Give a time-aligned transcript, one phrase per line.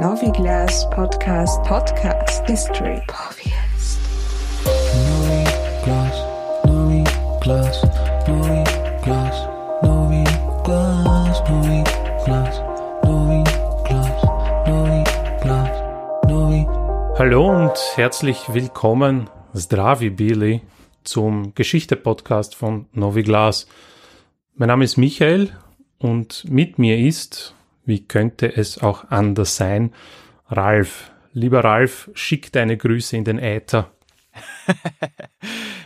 [0.00, 4.00] Noviglas Podcast Podcast History Podcast.
[5.04, 6.16] Noviglas,
[6.64, 7.82] Noviglas,
[8.26, 9.46] Noviglas,
[9.82, 12.62] Noviglas, Noviglas,
[13.04, 14.22] Noviglas,
[14.66, 15.82] Noviglas,
[16.26, 17.18] Noviglas.
[17.18, 20.62] Hallo und herzlich willkommen, Zdravi Billy,
[21.04, 23.66] zum Geschichte-Podcast von Novi Glas.
[24.54, 25.50] Mein Name ist Michael
[25.98, 27.54] und mit mir ist,
[27.90, 29.92] wie könnte es auch anders sein,
[30.48, 31.10] Ralf.
[31.32, 33.90] Lieber Ralf, schick deine Grüße in den Äther.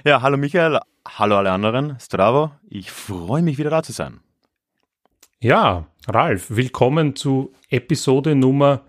[0.07, 4.21] Ja, hallo Michael, hallo alle anderen, Stravo, ich freue mich wieder da zu sein.
[5.41, 8.83] Ja, Ralf, willkommen zu Episode Nummer,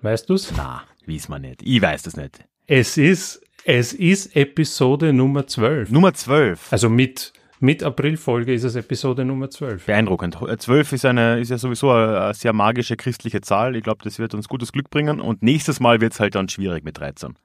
[0.00, 0.50] weißt du's?
[0.56, 2.42] Na, wies man nicht, ich weiß das nicht.
[2.66, 5.90] Es ist, es ist Episode Nummer 12.
[5.90, 9.86] Nummer 12, Also mit, mit Aprilfolge ist es Episode Nummer 12.
[9.86, 10.38] beeindruckend.
[10.42, 14.02] Äh, 12 ist, eine, ist ja sowieso eine, eine sehr magische christliche Zahl, ich glaube,
[14.02, 16.98] das wird uns gutes Glück bringen und nächstes Mal wird es halt dann schwierig mit
[16.98, 17.36] 13.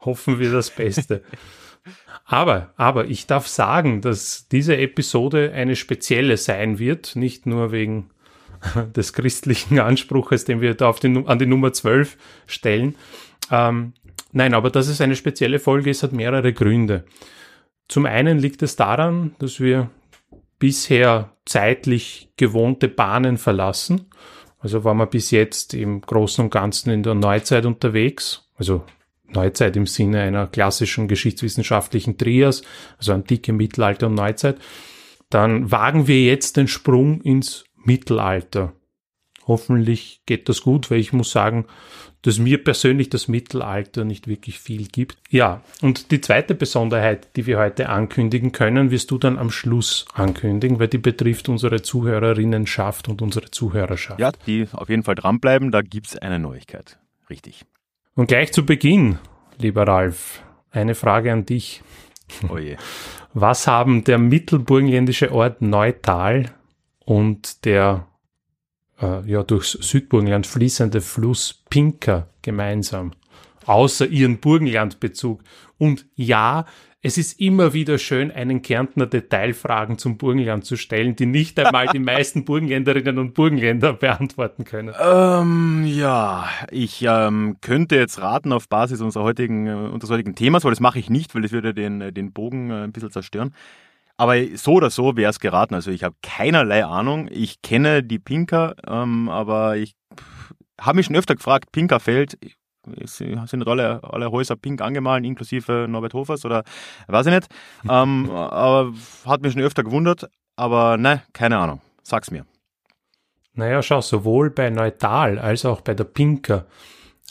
[0.00, 1.22] Hoffen wir das Beste.
[2.24, 8.10] aber, aber ich darf sagen, dass diese Episode eine spezielle sein wird, nicht nur wegen
[8.96, 12.94] des christlichen Anspruches, den wir da auf den, an die Nummer 12 stellen.
[13.50, 13.92] Ähm,
[14.32, 17.04] nein, aber dass es eine spezielle Folge ist, hat mehrere Gründe.
[17.88, 19.90] Zum einen liegt es daran, dass wir
[20.58, 24.06] bisher zeitlich gewohnte Bahnen verlassen.
[24.58, 28.84] Also waren wir bis jetzt im Großen und Ganzen in der Neuzeit unterwegs, also
[29.26, 32.62] Neuzeit im Sinne einer klassischen geschichtswissenschaftlichen Trias,
[32.98, 34.58] also Antike, Mittelalter und Neuzeit.
[35.28, 38.72] Dann wagen wir jetzt den Sprung ins Mittelalter.
[39.46, 41.66] Hoffentlich geht das gut, weil ich muss sagen,
[42.24, 45.18] dass mir persönlich das Mittelalter nicht wirklich viel gibt.
[45.28, 50.06] Ja, und die zweite Besonderheit, die wir heute ankündigen können, wirst du dann am Schluss
[50.14, 54.20] ankündigen, weil die betrifft unsere Zuhörerinnenschaft und unsere Zuhörerschaft.
[54.20, 56.98] Ja, die auf jeden Fall dranbleiben, da gibt es eine Neuigkeit.
[57.28, 57.66] Richtig.
[58.14, 59.18] Und gleich zu Beginn,
[59.58, 61.82] lieber Ralf, eine Frage an dich.
[62.48, 62.76] Oh je.
[63.34, 66.54] Was haben der mittelburgenländische Ort Neutal
[67.04, 68.06] und der
[69.00, 73.12] äh, ja durchs Südburgenland fließende Fluss Pinker gemeinsam?
[73.66, 75.42] Außer ihren Burgenlandbezug.
[75.78, 76.66] Und ja,
[77.06, 81.86] es ist immer wieder schön, einen Kärntner Detailfragen zum Burgenland zu stellen, die nicht einmal
[81.88, 84.94] die meisten Burgenländerinnen und Burgenländer beantworten können.
[84.98, 90.64] Ähm, ja, ich ähm, könnte jetzt raten auf Basis unserer heutigen, äh, unseres heutigen Themas,
[90.64, 93.10] weil das mache ich nicht, weil das würde den, äh, den Bogen äh, ein bisschen
[93.10, 93.52] zerstören.
[94.16, 95.74] Aber so oder so wäre es geraten.
[95.74, 97.28] Also ich habe keinerlei Ahnung.
[97.30, 99.94] Ich kenne die Pinker, ähm, aber ich
[100.80, 102.38] habe mich schon öfter gefragt, Pinkerfeld,
[103.04, 106.64] sind nicht alle, alle Häuser pink angemahlen, inklusive Norbert Hofers oder
[107.08, 107.48] weiß ich nicht.
[107.88, 108.92] ähm, aber
[109.24, 110.28] hat mich schon öfter gewundert.
[110.56, 111.80] Aber ne, keine Ahnung.
[112.02, 112.44] Sag's mir.
[113.54, 116.66] Naja, schau, sowohl bei Neutal als auch bei der Pinker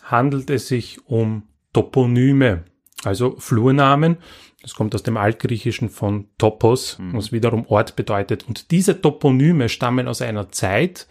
[0.03, 2.63] handelt es sich um Toponyme,
[3.03, 4.17] also Flurnamen.
[4.61, 8.47] Das kommt aus dem Altgriechischen von Topos, was wiederum Ort bedeutet.
[8.47, 11.07] Und diese Toponyme stammen aus einer Zeit,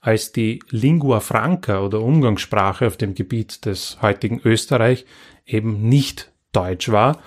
[0.00, 5.06] als die Lingua Franca oder Umgangssprache auf dem Gebiet des heutigen Österreich
[5.46, 7.22] eben nicht Deutsch war,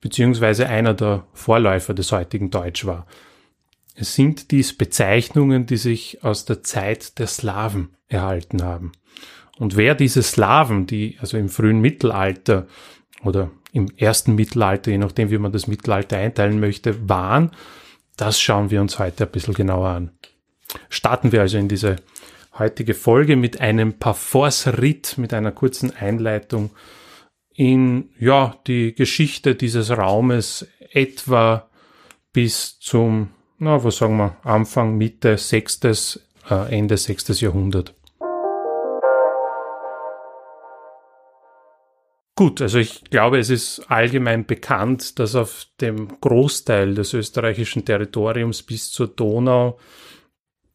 [0.00, 3.06] beziehungsweise einer der Vorläufer des heutigen Deutsch war.
[3.94, 8.92] Es sind dies Bezeichnungen, die sich aus der Zeit der Slawen erhalten haben.
[9.58, 12.66] Und wer diese Slawen, die also im frühen Mittelalter
[13.24, 17.50] oder im ersten Mittelalter, je nachdem wie man das Mittelalter einteilen möchte, waren,
[18.16, 20.10] das schauen wir uns heute ein bisschen genauer an.
[20.88, 21.96] Starten wir also in diese
[22.58, 26.70] heutige Folge mit einem Parforce-Ritt, mit einer kurzen Einleitung
[27.54, 31.68] in, ja, die Geschichte dieses Raumes etwa
[32.32, 37.94] bis zum, na, was sagen wir, Anfang, Mitte sechstes, äh, Ende sechstes Jahrhundert.
[42.34, 48.62] Gut, also ich glaube, es ist allgemein bekannt, dass auf dem Großteil des österreichischen Territoriums
[48.62, 49.78] bis zur Donau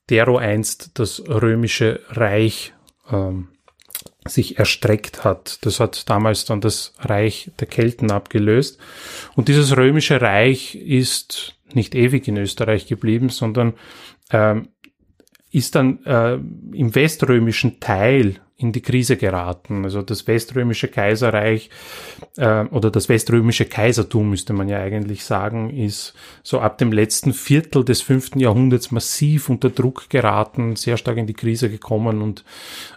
[0.10, 2.74] dero einst das römische Reich
[3.10, 3.50] ähm,
[4.26, 5.66] sich erstreckt hat.
[5.66, 8.80] Das hat damals dann das Reich der Kelten abgelöst.
[9.36, 13.74] Und dieses römische Reich ist nicht ewig in Österreich geblieben, sondern
[14.32, 14.70] ähm,
[15.52, 19.84] ist dann äh, im weströmischen Teil in die Krise geraten.
[19.84, 21.70] Also das weströmische Kaiserreich
[22.38, 27.34] äh, oder das weströmische Kaisertum müsste man ja eigentlich sagen, ist so ab dem letzten
[27.34, 32.44] Viertel des fünften Jahrhunderts massiv unter Druck geraten, sehr stark in die Krise gekommen und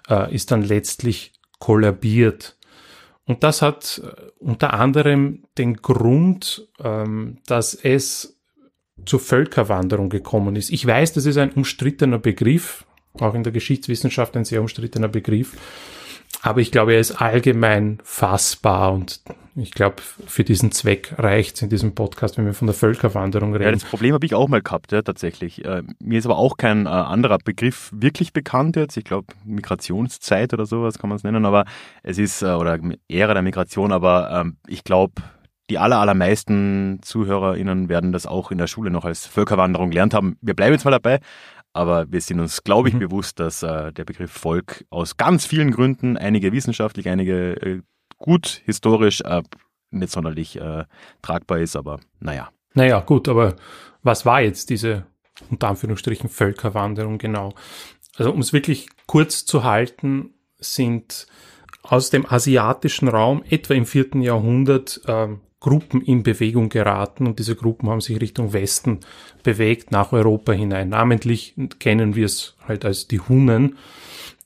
[0.08, 2.56] äh, ist dann letztlich kollabiert.
[3.26, 8.40] Und das hat äh, unter anderem den Grund, ähm, dass es
[9.04, 10.70] zur Völkerwanderung gekommen ist.
[10.70, 12.86] Ich weiß, das ist ein umstrittener Begriff.
[13.18, 15.56] Auch in der Geschichtswissenschaft ein sehr umstrittener Begriff.
[16.42, 19.20] Aber ich glaube, er ist allgemein fassbar und
[19.56, 23.52] ich glaube, für diesen Zweck reicht es in diesem Podcast, wenn wir von der Völkerwanderung
[23.52, 23.64] reden.
[23.64, 25.64] Ja, das Problem habe ich auch mal gehabt, ja, tatsächlich.
[25.64, 28.96] Äh, mir ist aber auch kein äh, anderer Begriff wirklich bekannt jetzt.
[28.96, 31.64] Ich glaube, Migrationszeit oder sowas kann man es nennen, aber
[32.02, 32.78] es ist, äh, oder
[33.08, 35.14] Ära der Migration, aber ähm, ich glaube,
[35.68, 40.36] die aller, allermeisten ZuhörerInnen werden das auch in der Schule noch als Völkerwanderung gelernt haben.
[40.40, 41.20] Wir bleiben jetzt mal dabei,
[41.72, 43.00] aber wir sind uns, glaube ich, mhm.
[43.00, 47.82] bewusst, dass äh, der Begriff Volk aus ganz vielen Gründen, einige wissenschaftlich, einige äh,
[48.18, 49.42] gut historisch, äh,
[49.90, 50.84] nicht sonderlich äh,
[51.22, 52.50] tragbar ist, aber naja.
[52.74, 53.56] Naja, gut, aber
[54.02, 55.06] was war jetzt diese
[55.50, 57.54] unter Anführungsstrichen Völkerwanderung genau?
[58.16, 61.26] Also um es wirklich kurz zu halten, sind
[61.82, 65.28] aus dem asiatischen Raum etwa im vierten Jahrhundert äh,
[65.60, 69.00] Gruppen in Bewegung geraten und diese Gruppen haben sich Richtung Westen
[69.42, 70.88] bewegt, nach Europa hinein.
[70.88, 73.76] Namentlich kennen wir es halt als die Hunnen,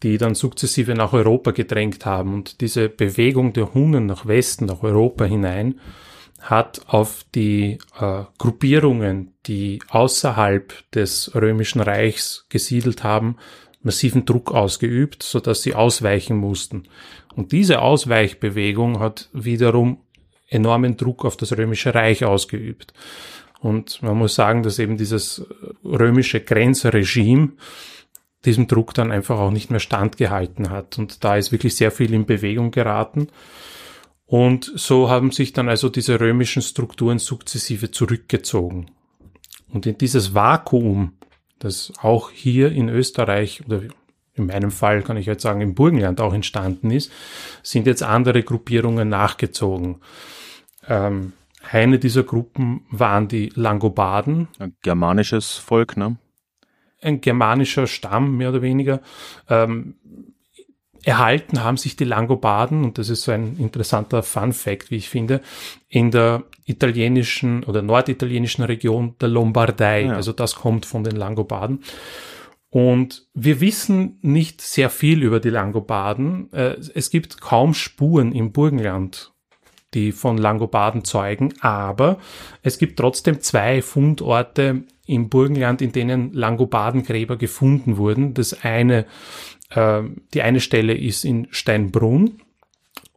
[0.03, 2.35] die dann sukzessive nach Europa gedrängt haben.
[2.35, 5.81] Und diese Bewegung der Hunnen nach Westen, nach Europa hinein,
[6.41, 13.37] hat auf die äh, Gruppierungen, die außerhalb des römischen Reichs gesiedelt haben,
[13.83, 16.85] massiven Druck ausgeübt, so dass sie ausweichen mussten.
[17.37, 19.99] Und diese Ausweichbewegung hat wiederum
[20.49, 22.93] enormen Druck auf das römische Reich ausgeübt.
[23.61, 25.47] Und man muss sagen, dass eben dieses
[25.85, 27.53] römische Grenzregime
[28.45, 30.99] diesem Druck dann einfach auch nicht mehr standgehalten hat.
[30.99, 33.29] Und da ist wirklich sehr viel in Bewegung geraten.
[34.27, 38.91] Und so haben sich dann also diese römischen Strukturen sukzessive zurückgezogen.
[39.73, 41.15] Und in dieses Vakuum,
[41.59, 43.83] das auch hier in Österreich oder
[44.35, 47.13] in meinem Fall kann ich jetzt sagen, im Burgenland auch entstanden ist,
[47.63, 49.97] sind jetzt andere Gruppierungen nachgezogen.
[50.89, 51.33] Ähm,
[51.71, 54.49] eine dieser Gruppen waren die Langobarden.
[54.59, 56.17] Ein germanisches Volk, ne?
[57.01, 59.01] Ein germanischer Stamm, mehr oder weniger.
[59.49, 59.95] Ähm,
[61.05, 65.09] erhalten haben sich die Langobarden, und das ist so ein interessanter Fun Fact, wie ich
[65.09, 65.41] finde,
[65.89, 70.07] in der italienischen oder norditalienischen Region der Lombardei.
[70.07, 70.15] Ja.
[70.15, 71.83] Also das kommt von den Langobarden.
[72.75, 76.53] Und wir wissen nicht sehr viel über die Langobarden.
[76.53, 79.33] Äh, es gibt kaum Spuren im Burgenland,
[79.95, 82.19] die von Langobarden zeugen, aber
[82.65, 88.35] es gibt trotzdem zwei Fundorte im Burgenland, in denen Langobardengräber gefunden wurden.
[88.35, 89.07] Das eine,
[89.71, 90.03] äh,
[90.35, 92.41] die eine Stelle ist in Steinbrunn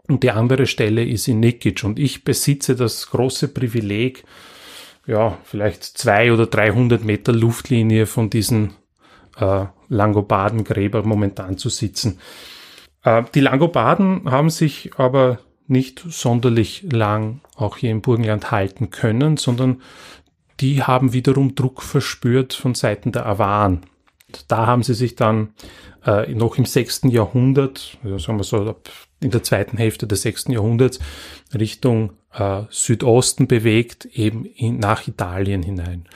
[0.07, 1.83] und die andere Stelle ist in Nikic.
[1.83, 4.23] Und ich besitze das große Privileg,
[5.07, 8.75] ja, vielleicht zwei oder 300 Meter Luftlinie von diesen
[9.39, 12.19] äh, Langobardengräber momentan zu sitzen.
[13.03, 19.37] Äh, die Langobarden haben sich aber nicht sonderlich lang auch hier im Burgenland halten können,
[19.37, 19.81] sondern
[20.59, 23.81] die haben wiederum Druck verspürt von Seiten der Awaren.
[24.47, 25.53] Da haben sie sich dann
[26.05, 28.75] äh, noch im sechsten Jahrhundert, also sagen wir so
[29.19, 30.99] in der zweiten Hälfte des sechsten Jahrhunderts,
[31.57, 36.07] Richtung äh, Südosten bewegt, eben in, nach Italien hinein.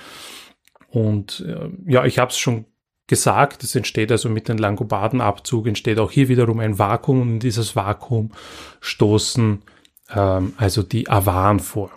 [0.89, 2.65] Und äh, ja, ich habe es schon
[3.11, 3.61] gesagt.
[3.61, 7.75] Es entsteht also mit dem Langobardenabzug entsteht auch hier wiederum ein Vakuum und in dieses
[7.75, 8.31] Vakuum
[8.79, 9.61] stoßen
[10.15, 11.91] ähm, also die Awaren vor.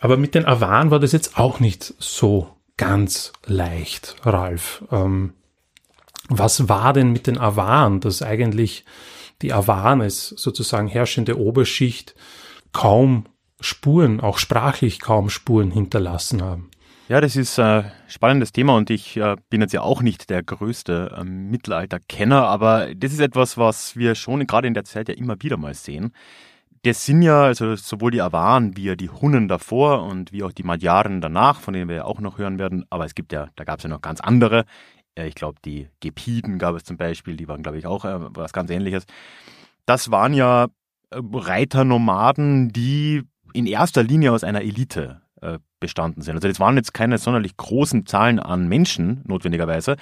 [0.00, 4.84] Aber mit den Awaren war das jetzt auch nicht so ganz leicht, Ralf.
[4.92, 5.32] Ähm,
[6.28, 8.84] was war denn mit den Awaren, dass eigentlich
[9.40, 12.14] die Awaren als sozusagen herrschende Oberschicht
[12.72, 13.24] kaum
[13.60, 16.70] Spuren, auch sprachlich kaum Spuren hinterlassen haben?
[17.08, 20.42] Ja, das ist ein spannendes Thema und ich äh, bin jetzt ja auch nicht der
[20.42, 25.14] größte ähm, Mittelalterkenner, aber das ist etwas, was wir schon gerade in der Zeit ja
[25.14, 26.12] immer wieder mal sehen.
[26.84, 30.62] Das sind ja, also sowohl die Awaren wie die Hunnen davor und wie auch die
[30.62, 33.64] Magyaren danach, von denen wir ja auch noch hören werden, aber es gibt ja, da
[33.64, 34.64] gab es ja noch ganz andere.
[35.16, 38.16] Äh, ich glaube, die Gepiden gab es zum Beispiel, die waren, glaube ich, auch äh,
[38.18, 39.04] was ganz ähnliches.
[39.86, 40.68] Das waren ja
[41.10, 45.21] Reiternomaden, die in erster Linie aus einer Elite äh,
[45.82, 46.36] bestanden sind.
[46.36, 49.96] Also das waren jetzt keine sonderlich großen Zahlen an Menschen notwendigerweise.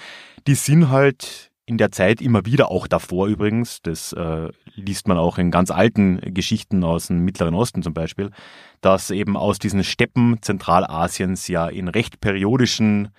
[0.46, 5.18] Die sind halt in der Zeit immer wieder, auch davor übrigens, das äh, liest man
[5.18, 8.30] auch in ganz alten Geschichten aus dem Mittleren Osten zum Beispiel,
[8.80, 13.10] dass eben aus diesen Steppen Zentralasiens ja in recht periodischen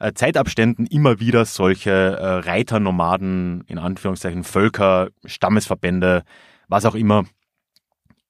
[0.00, 6.24] äh, Zeitabständen immer wieder solche äh, Reiternomaden, in Anführungszeichen Völker, Stammesverbände,
[6.68, 7.24] was auch immer,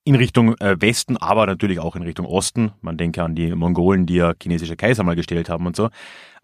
[0.05, 4.07] in Richtung äh, Westen, aber natürlich auch in Richtung Osten, man denke an die Mongolen,
[4.07, 5.89] die ja chinesische Kaiser mal gestellt haben und so,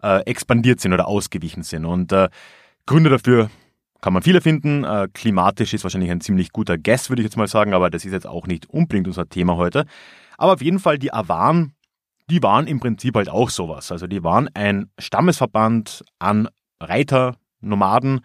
[0.01, 1.85] äh, expandiert sind oder ausgewichen sind.
[1.85, 2.29] Und äh,
[2.87, 3.51] Gründe dafür
[4.01, 4.83] kann man viele finden.
[4.83, 8.03] Äh, klimatisch ist wahrscheinlich ein ziemlich guter Guess, würde ich jetzt mal sagen, aber das
[8.03, 9.85] ist jetzt auch nicht unbedingt unser Thema heute.
[10.37, 11.73] Aber auf jeden Fall die Awan,
[12.29, 13.91] die waren im Prinzip halt auch sowas.
[13.91, 16.49] Also die waren ein Stammesverband an
[16.79, 18.21] Reiter, Nomaden,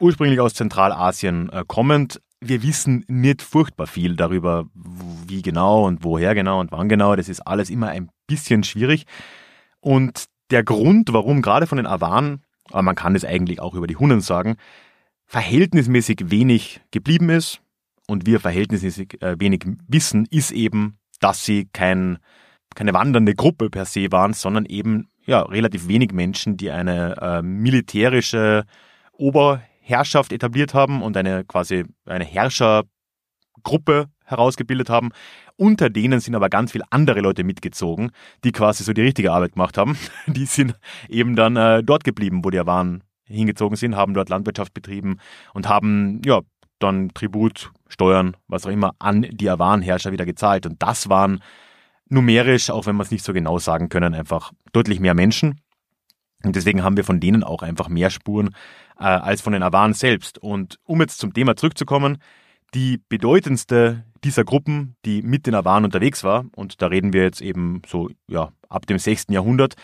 [0.00, 2.20] ursprünglich aus Zentralasien äh, kommend.
[2.44, 7.14] Wir wissen nicht furchtbar viel darüber, wie genau und woher genau und wann genau.
[7.14, 9.06] Das ist alles immer ein bisschen schwierig.
[9.80, 13.86] Und der Grund, warum gerade von den Awanen, aber man kann es eigentlich auch über
[13.86, 14.56] die Hunnen sagen,
[15.24, 17.62] verhältnismäßig wenig geblieben ist
[18.08, 22.18] und wir verhältnismäßig äh, wenig wissen, ist eben, dass sie kein,
[22.74, 27.42] keine wandernde Gruppe per se waren, sondern eben ja, relativ wenig Menschen, die eine äh,
[27.42, 28.64] militärische
[29.82, 35.10] Oberherrschaft etabliert haben und eine quasi eine Herrschergruppe herausgebildet haben.
[35.56, 38.10] Unter denen sind aber ganz viele andere Leute mitgezogen,
[38.44, 39.98] die quasi so die richtige Arbeit gemacht haben.
[40.26, 44.74] Die sind eben dann äh, dort geblieben, wo die Waren hingezogen sind, haben dort Landwirtschaft
[44.74, 45.18] betrieben
[45.54, 46.40] und haben ja
[46.78, 50.66] dann Tribut, Steuern, was auch immer an die Awarenherrscher wieder gezahlt.
[50.66, 51.40] Und das waren
[52.08, 55.60] numerisch, auch wenn wir es nicht so genau sagen können, einfach deutlich mehr Menschen.
[56.44, 58.54] Und deswegen haben wir von denen auch einfach mehr Spuren
[58.98, 60.38] äh, als von den Awaren selbst.
[60.38, 62.18] Und um jetzt zum Thema zurückzukommen,
[62.74, 67.40] die bedeutendste dieser Gruppen, die mit den Awaren unterwegs war, und da reden wir jetzt
[67.40, 69.26] eben so ja, ab dem 6.
[69.30, 69.74] Jahrhundert,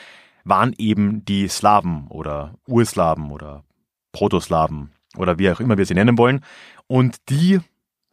[0.44, 3.64] waren eben die Slawen oder Urslawen oder
[4.12, 6.40] Protoslawen oder wie auch immer wir sie nennen wollen.
[6.86, 7.60] Und die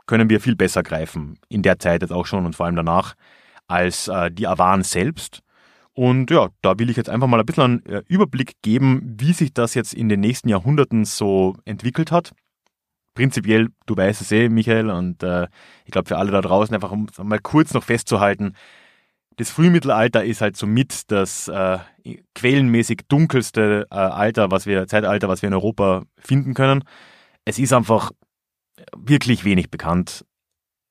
[0.05, 3.15] können wir viel besser greifen, in der Zeit jetzt auch schon und vor allem danach,
[3.67, 5.41] als äh, die Awan selbst.
[5.95, 9.31] Und ja, da will ich jetzt einfach mal ein bisschen einen äh, Überblick geben, wie
[9.31, 12.33] sich das jetzt in den nächsten Jahrhunderten so entwickelt hat.
[13.13, 15.47] Prinzipiell, du weißt es eh, Michael, und äh,
[15.85, 18.55] ich glaube für alle da draußen einfach, um mal kurz noch festzuhalten,
[19.37, 21.79] das Frühmittelalter ist halt somit das äh,
[22.35, 26.83] quellenmäßig dunkelste äh, Alter, was wir, Zeitalter, was wir in Europa finden können.
[27.45, 28.11] Es ist einfach
[28.95, 30.25] wirklich wenig bekannt.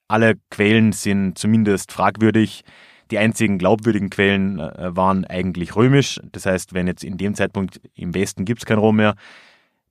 [0.09, 2.65] Alle Quellen sind zumindest fragwürdig.
[3.15, 6.21] Die einzigen glaubwürdigen Quellen äh, waren eigentlich römisch.
[6.33, 9.15] Das heißt, wenn jetzt in dem Zeitpunkt im Westen gibt es kein Rom mehr.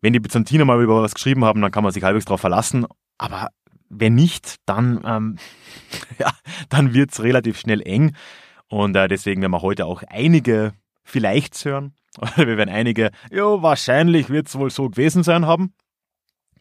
[0.02, 2.86] Wenn die Byzantiner mal über was geschrieben haben, dann kann man sich halbwegs darauf verlassen.
[3.18, 3.48] Aber
[3.88, 5.38] wenn nicht, dann, ähm,
[6.20, 6.34] ja,
[6.68, 8.14] dann wird es relativ schnell eng.
[8.68, 10.74] Und äh, deswegen werden wir heute auch einige
[11.06, 11.94] vielleicht hören.
[12.36, 15.74] wir werden einige, ja, wahrscheinlich wird es wohl so gewesen sein haben.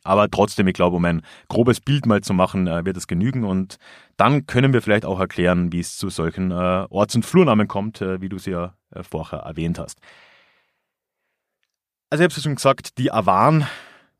[0.05, 3.45] Aber trotzdem, ich glaube, um ein grobes Bild mal zu machen, äh, wird es genügen.
[3.45, 3.77] Und
[4.17, 8.01] dann können wir vielleicht auch erklären, wie es zu solchen äh, Orts- und Flurnamen kommt,
[8.01, 10.01] äh, wie du sie ja vorher erwähnt hast.
[12.11, 13.67] Also ich habe es schon gesagt, die Awan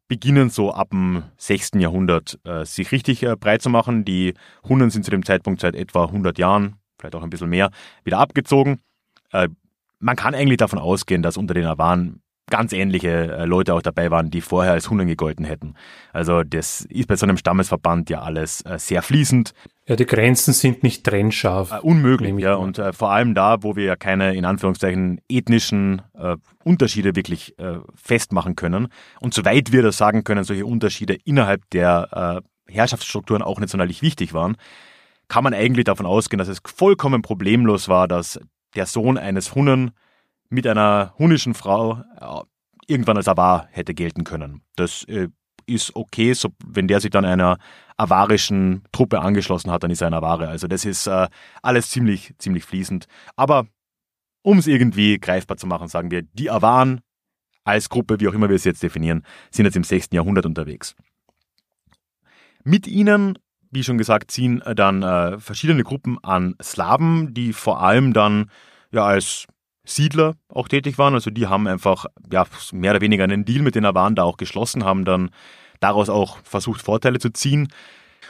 [0.09, 1.73] beginnen so ab dem 6.
[1.75, 4.07] Jahrhundert sich richtig breit zu machen.
[4.07, 4.33] Die
[4.67, 7.71] Hunnen sind zu dem Zeitpunkt seit etwa 100 Jahren, vielleicht auch ein bisschen mehr,
[8.03, 8.81] wieder abgezogen.
[9.31, 12.22] man kann eigentlich davon ausgehen, dass unter den Awan
[12.53, 15.75] ganz ähnliche äh, Leute auch dabei waren, die vorher als Hunden gegolten hätten.
[16.13, 19.55] Also das ist bei so einem Stammesverband ja alles äh, sehr fließend.
[19.87, 21.73] Ja, die Grenzen sind nicht trennscharf.
[21.73, 22.57] Äh, unmöglich, ja.
[22.57, 27.59] Und äh, vor allem da, wo wir ja keine, in Anführungszeichen, ethnischen äh, Unterschiede wirklich
[27.59, 28.89] äh, festmachen können.
[29.21, 34.35] Und soweit wir das sagen können, solche Unterschiede innerhalb der Herrschaftsstrukturen auch nicht sonderlich wichtig
[34.35, 34.57] waren,
[35.29, 38.39] kann man eigentlich davon ausgehen, dass es vollkommen problemlos war, dass
[38.75, 39.93] der Sohn eines Hunnen
[40.53, 42.43] mit einer hunnischen Frau äh,
[42.87, 44.63] irgendwann als Avar hätte gelten können.
[44.77, 45.29] Das äh,
[45.67, 47.59] ist okay, so, wenn der sich dann einer
[47.97, 50.49] avarischen Truppe angeschlossen hat, dann ist er ein Avare.
[50.49, 51.29] Also das ist äh,
[51.63, 53.07] alles ziemlich, ziemlich fließend.
[53.35, 53.67] Aber
[54.43, 57.01] um es irgendwie greifbar zu machen, sagen wir, die Avaren
[57.65, 60.09] als Gruppe, wie auch immer wir es jetzt definieren, sind jetzt im 6.
[60.13, 60.95] Jahrhundert unterwegs.
[62.63, 63.39] Mit ihnen,
[63.71, 68.51] wie schon gesagt, ziehen äh, dann äh, verschiedene Gruppen an Slawen, die vor allem dann
[68.91, 69.47] ja als
[69.85, 71.15] Siedler auch tätig waren.
[71.15, 74.37] Also die haben einfach ja, mehr oder weniger einen Deal mit den Awaren da auch
[74.37, 75.31] geschlossen, haben dann
[75.81, 77.69] daraus auch versucht, Vorteile zu ziehen.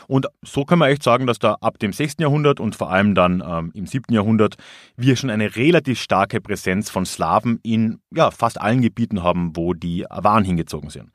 [0.09, 2.17] Und so kann man echt sagen, dass da ab dem 6.
[2.19, 4.13] Jahrhundert und vor allem dann ähm, im 7.
[4.13, 4.57] Jahrhundert
[4.97, 9.75] wir schon eine relativ starke Präsenz von Slawen in ja, fast allen Gebieten haben, wo
[9.75, 11.11] die Awaren hingezogen sind.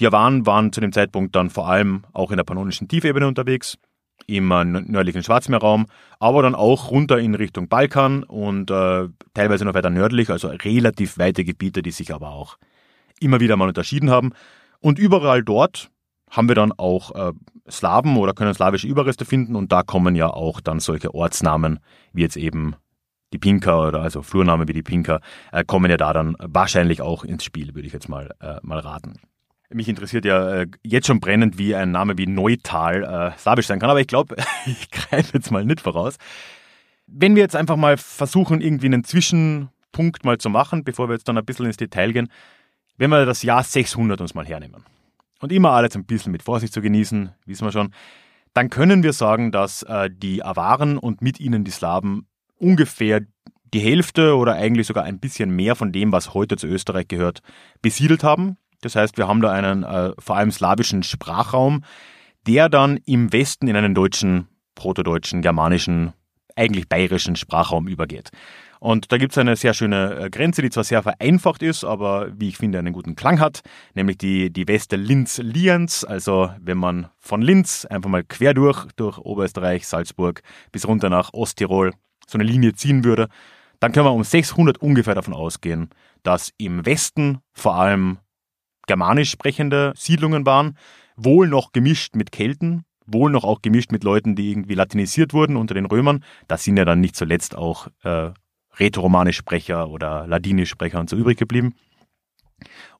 [0.00, 3.76] Die Awaren waren zu dem Zeitpunkt dann vor allem auch in der pannonischen Tiefebene unterwegs
[4.26, 5.86] im nördlichen Schwarzmeerraum,
[6.18, 11.18] aber dann auch runter in Richtung Balkan und äh, teilweise noch weiter nördlich, also relativ
[11.18, 12.58] weite Gebiete, die sich aber auch
[13.20, 14.32] immer wieder mal unterschieden haben.
[14.80, 15.90] Und überall dort
[16.30, 17.32] haben wir dann auch äh,
[17.70, 21.78] Slawen oder können slawische Überreste finden und da kommen ja auch dann solche Ortsnamen
[22.12, 22.76] wie jetzt eben
[23.32, 25.20] die Pinka oder also Flurname wie die Pinka
[25.52, 28.78] äh, kommen ja da dann wahrscheinlich auch ins Spiel, würde ich jetzt mal, äh, mal
[28.78, 29.20] raten.
[29.70, 33.80] Mich interessiert ja äh, jetzt schon brennend, wie ein Name wie Neutal äh, slawisch sein
[33.80, 36.16] kann, aber ich glaube, ich greife jetzt mal nicht voraus.
[37.06, 41.28] Wenn wir jetzt einfach mal versuchen, irgendwie einen Zwischenpunkt mal zu machen, bevor wir jetzt
[41.28, 42.28] dann ein bisschen ins Detail gehen,
[42.96, 44.84] wenn wir das Jahr 600 uns mal hernehmen
[45.40, 47.92] und immer alles ein bisschen mit Vorsicht zu genießen, wissen wir schon,
[48.54, 52.26] dann können wir sagen, dass äh, die Awaren und mit ihnen die Slawen
[52.58, 53.20] ungefähr
[53.74, 57.40] die Hälfte oder eigentlich sogar ein bisschen mehr von dem, was heute zu Österreich gehört,
[57.82, 58.56] besiedelt haben.
[58.86, 61.82] Das heißt, wir haben da einen äh, vor allem slawischen Sprachraum,
[62.46, 66.12] der dann im Westen in einen deutschen, protodeutschen, germanischen,
[66.54, 68.30] eigentlich bayerischen Sprachraum übergeht.
[68.78, 72.28] Und da gibt es eine sehr schöne äh, Grenze, die zwar sehr vereinfacht ist, aber
[72.38, 73.62] wie ich finde, einen guten Klang hat,
[73.94, 76.04] nämlich die, die Weste Linz-Lienz.
[76.04, 81.32] Also wenn man von Linz einfach mal quer durch, durch Oberösterreich, Salzburg bis runter nach
[81.32, 81.92] Osttirol
[82.28, 83.26] so eine Linie ziehen würde,
[83.80, 85.90] dann können wir um 600 ungefähr davon ausgehen,
[86.22, 88.18] dass im Westen vor allem
[88.86, 90.76] germanisch sprechende Siedlungen waren,
[91.16, 95.56] wohl noch gemischt mit Kelten, wohl noch auch gemischt mit Leuten, die irgendwie latinisiert wurden
[95.56, 96.24] unter den Römern.
[96.48, 98.30] Da sind ja dann nicht zuletzt auch äh,
[98.78, 101.74] Rätoromanisch-Sprecher oder Ladinisch-Sprecher und so übrig geblieben.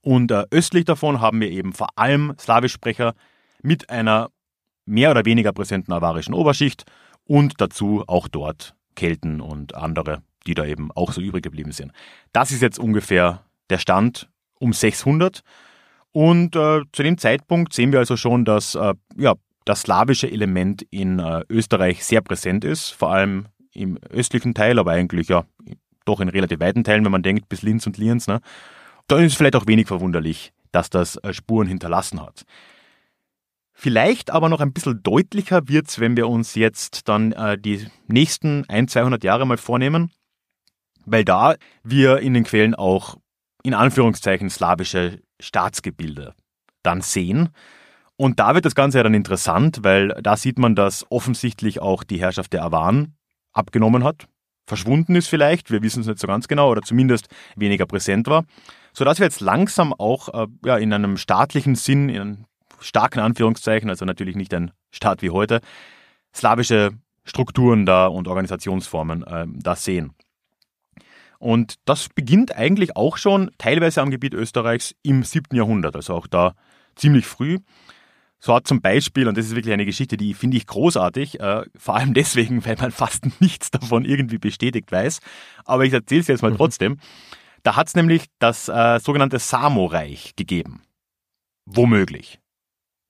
[0.01, 3.15] Und äh, östlich davon haben wir eben vor allem Slawisch-Sprecher
[3.63, 4.31] mit einer
[4.85, 6.85] mehr oder weniger präsenten avarischen Oberschicht
[7.25, 11.93] und dazu auch dort Kelten und andere, die da eben auch so übrig geblieben sind.
[12.33, 15.43] Das ist jetzt ungefähr der Stand um 600.
[16.17, 19.35] Und äh, zu dem Zeitpunkt sehen wir also schon, dass äh, ja,
[19.67, 24.93] das slawische Element in äh, Österreich sehr präsent ist, vor allem im östlichen Teil, aber
[24.93, 25.45] eigentlich ja
[26.07, 28.29] doch in relativ weiten Teilen, wenn man denkt, bis Linz und Lienz.
[28.29, 28.41] Ne?
[29.09, 32.47] Dann ist es vielleicht auch wenig verwunderlich, dass das äh, Spuren hinterlassen hat.
[33.75, 37.89] Vielleicht aber noch ein bisschen deutlicher wird es, wenn wir uns jetzt dann äh, die
[38.07, 40.11] nächsten 100, 200 Jahre mal vornehmen,
[41.05, 43.19] weil da wir in den Quellen auch
[43.63, 46.35] in Anführungszeichen slawische Staatsgebilde
[46.83, 47.51] dann sehen.
[48.17, 52.03] Und da wird das Ganze ja dann interessant, weil da sieht man, dass offensichtlich auch
[52.03, 53.15] die Herrschaft der Awan
[53.53, 54.27] abgenommen hat,
[54.67, 58.45] verschwunden ist vielleicht, wir wissen es nicht so ganz genau, oder zumindest weniger präsent war,
[58.93, 62.47] sodass wir jetzt langsam auch äh, ja, in einem staatlichen Sinn, in
[62.81, 65.61] starken Anführungszeichen, also natürlich nicht ein Staat wie heute,
[66.35, 66.91] slawische
[67.25, 70.13] Strukturen da und Organisationsformen äh, da sehen.
[71.39, 75.57] Und das beginnt eigentlich auch schon teilweise am Gebiet Österreichs im 7.
[75.57, 76.55] Jahrhundert, also auch da
[76.95, 77.59] ziemlich früh.
[78.39, 81.65] So hat zum Beispiel, und das ist wirklich eine Geschichte, die finde ich großartig, äh,
[81.77, 85.21] vor allem deswegen, weil man fast nichts davon irgendwie bestätigt weiß,
[85.65, 86.57] aber ich erzähle es jetzt mal mhm.
[86.57, 86.99] trotzdem.
[87.63, 90.83] Da hat es nämlich das äh, sogenannte Samo-Reich gegeben.
[91.65, 92.39] Womöglich.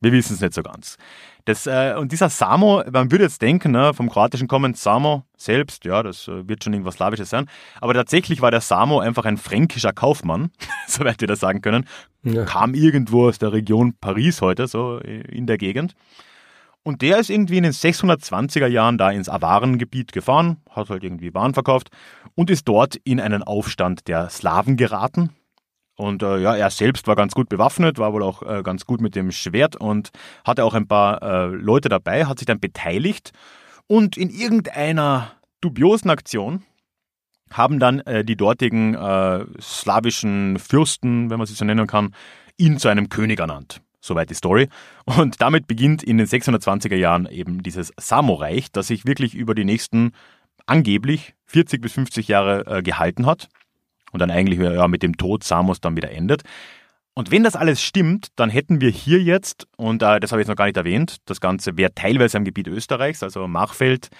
[0.00, 0.98] Wir wissen es nicht so ganz.
[1.46, 5.84] Das, äh, und dieser Samo, man würde jetzt denken, ne, vom Kroatischen kommend Samo selbst,
[5.84, 7.46] ja, das äh, wird schon irgendwas Slawisches sein.
[7.80, 10.50] Aber tatsächlich war der Samo einfach ein fränkischer Kaufmann,
[10.86, 11.86] soweit wir das sagen können.
[12.24, 12.44] Ja.
[12.44, 15.94] Kam irgendwo aus der Region Paris heute, so äh, in der Gegend.
[16.82, 21.34] Und der ist irgendwie in den 620er Jahren da ins Awarengebiet gefahren, hat halt irgendwie
[21.34, 21.90] Waren verkauft
[22.36, 25.30] und ist dort in einen Aufstand der Slawen geraten.
[25.96, 29.00] Und äh, ja, er selbst war ganz gut bewaffnet, war wohl auch äh, ganz gut
[29.00, 30.10] mit dem Schwert und
[30.44, 33.32] hatte auch ein paar äh, Leute dabei, hat sich dann beteiligt
[33.86, 36.64] und in irgendeiner dubiosen Aktion
[37.50, 42.14] haben dann äh, die dortigen äh, slawischen Fürsten, wenn man sie so nennen kann,
[42.58, 43.80] ihn zu einem König ernannt.
[44.00, 44.68] Soweit die Story.
[45.04, 49.64] Und damit beginnt in den 620er Jahren eben dieses Samoreich, das sich wirklich über die
[49.64, 50.12] nächsten
[50.66, 53.48] angeblich 40 bis 50 Jahre äh, gehalten hat
[54.12, 56.42] und dann eigentlich ja, mit dem Tod Samos dann wieder endet.
[57.14, 60.46] Und wenn das alles stimmt, dann hätten wir hier jetzt, und äh, das habe ich
[60.46, 64.10] jetzt noch gar nicht erwähnt, das Ganze wäre teilweise am Gebiet Österreichs, also Machfeld,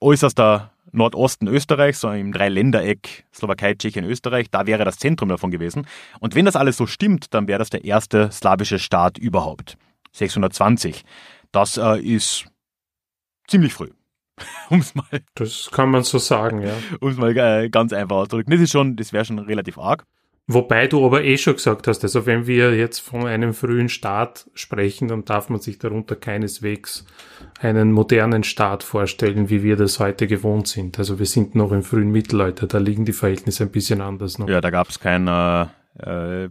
[0.00, 5.86] äußerster Nordosten Österreichs, so im Dreiländereck Slowakei, Tschechien, Österreich, da wäre das Zentrum davon gewesen.
[6.20, 9.76] Und wenn das alles so stimmt, dann wäre das der erste slawische Staat überhaupt.
[10.12, 11.04] 620.
[11.52, 12.46] Das äh, ist
[13.46, 13.90] ziemlich früh.
[14.70, 15.04] um's mal.
[15.34, 16.74] Das kann man so sagen, ja.
[17.00, 18.50] Um es mal äh, ganz einfach auszudrücken.
[18.50, 20.04] Das ist schon, das wäre schon relativ arg.
[20.48, 24.48] Wobei du aber eh schon gesagt hast, also wenn wir jetzt von einem frühen Staat
[24.54, 27.04] sprechen, dann darf man sich darunter keineswegs
[27.60, 31.00] einen modernen Staat vorstellen, wie wir das heute gewohnt sind.
[31.00, 34.48] Also wir sind noch im frühen Mittelalter, da liegen die Verhältnisse ein bisschen anders noch.
[34.48, 35.62] Ja, da gab es kein äh,
[35.98, 36.48] äh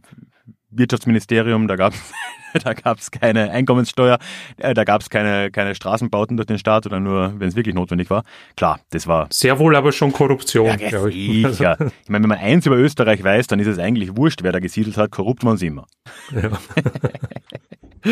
[0.77, 2.13] Wirtschaftsministerium, da gab es
[2.63, 4.17] da gab es keine Einkommenssteuer,
[4.57, 7.75] äh, da gab es keine, keine Straßenbauten durch den Staat oder nur, wenn es wirklich
[7.75, 8.23] notwendig war.
[8.55, 9.27] Klar, das war.
[9.29, 11.47] Sehr wohl aber schon Korruption, ja, glaube ich.
[11.47, 11.77] Sicher.
[12.03, 14.59] Ich meine, wenn man eins über Österreich weiß, dann ist es eigentlich wurscht, wer da
[14.59, 15.11] gesiedelt hat.
[15.11, 15.87] Korrupt waren sie immer.
[16.31, 16.51] Ja.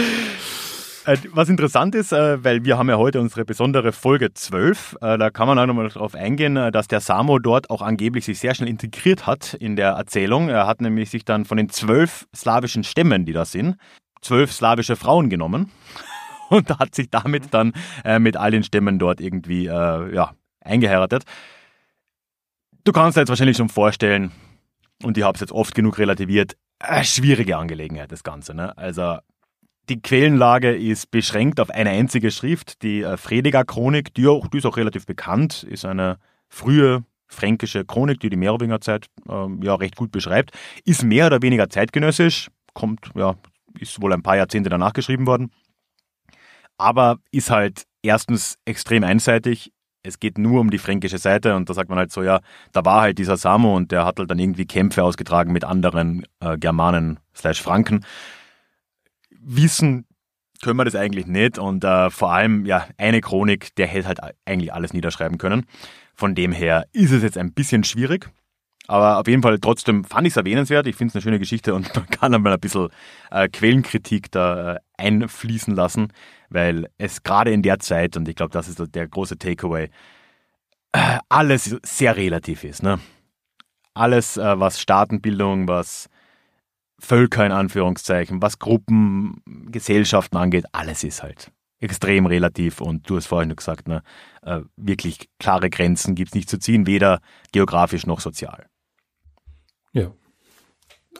[1.06, 5.18] Äh, was interessant ist, äh, weil wir haben ja heute unsere besondere Folge 12, äh,
[5.18, 8.56] da kann man auch nochmal darauf eingehen, dass der Samo dort auch angeblich sich sehr
[8.56, 10.48] schnell integriert hat in der Erzählung.
[10.48, 13.76] Er hat nämlich sich dann von den zwölf slawischen Stämmen, die da sind,
[14.22, 15.72] zwölf slawische Frauen genommen
[16.50, 17.74] und hat sich damit dann
[18.20, 21.24] mit all den Stämmen dort irgendwie ja, eingeheiratet.
[22.86, 24.32] Du kannst dir jetzt wahrscheinlich schon vorstellen,
[25.04, 26.56] und ich habe es jetzt oft genug relativiert,
[27.04, 28.54] schwierige Angelegenheit, das Ganze.
[28.54, 28.78] Ne?
[28.78, 29.18] Also
[29.90, 34.58] die Quellenlage ist beschränkt auf eine einzige Schrift, die äh, Frediger Chronik, die, auch, die
[34.58, 36.18] ist auch relativ bekannt, ist eine
[36.50, 40.52] frühe fränkische Chronik, die die Merowinger Zeit ähm, ja recht gut beschreibt,
[40.86, 43.36] ist mehr oder weniger zeitgenössisch, kommt, ja,
[43.80, 45.52] ist wohl ein paar Jahrzehnte danach geschrieben worden,
[46.78, 49.72] aber ist halt erstens extrem einseitig.
[50.06, 52.42] Es geht nur um die fränkische Seite und da sagt man halt so, ja,
[52.74, 56.26] da war halt dieser Samo und der hat halt dann irgendwie Kämpfe ausgetragen mit anderen
[56.42, 58.06] äh, Germanen slash Franken.
[59.44, 60.06] Wissen
[60.62, 64.20] können wir das eigentlich nicht und äh, vor allem, ja, eine Chronik, der hätte halt
[64.46, 65.66] eigentlich alles niederschreiben können.
[66.16, 68.30] Von dem her ist es jetzt ein bisschen schwierig.
[68.88, 70.88] Aber auf jeden Fall trotzdem fand ich es erwähnenswert.
[70.88, 72.90] Ich finde es eine schöne Geschichte und man kann einmal ein bisschen
[73.32, 76.12] äh, Quellenkritik da äh, einfließen lassen,
[76.50, 79.90] weil es gerade in der Zeit, und ich glaube, das ist der große Takeaway,
[80.92, 82.84] äh, alles sehr relativ ist.
[82.84, 83.00] Ne?
[83.94, 86.10] Alles, äh, was Staatenbildung, was
[87.04, 93.28] Völker in Anführungszeichen, was Gruppen, Gesellschaften angeht, alles ist halt extrem relativ und du hast
[93.28, 94.04] vorhin gesagt, ne,
[94.42, 97.20] äh, wirklich klare Grenzen gibt es nicht zu ziehen, weder
[97.52, 98.68] geografisch noch sozial.
[99.92, 100.12] Ja.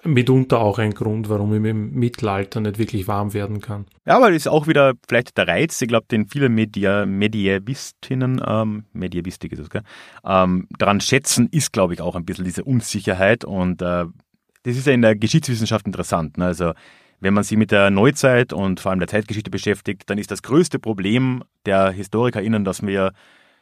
[0.06, 3.86] Mitunter auch ein Grund, warum ich im Mittelalter nicht wirklich warm werden kann.
[4.06, 8.42] Ja, aber das ist auch wieder vielleicht der Reiz, ich glaube, den viele Media, Medievistinnen,
[8.46, 9.84] ähm, Medievistik ist es, gell,
[10.26, 14.06] ähm, daran schätzen, ist, glaube ich, auch ein bisschen diese Unsicherheit und äh,
[14.64, 16.38] das ist ja in der Geschichtswissenschaft interessant.
[16.38, 16.46] Ne?
[16.46, 16.74] Also
[17.20, 20.44] wenn man sich mit der Neuzeit und vor allem der Zeitgeschichte beschäftigt, dann ist das
[20.44, 23.14] größte Problem der HistorikerInnen, dass wir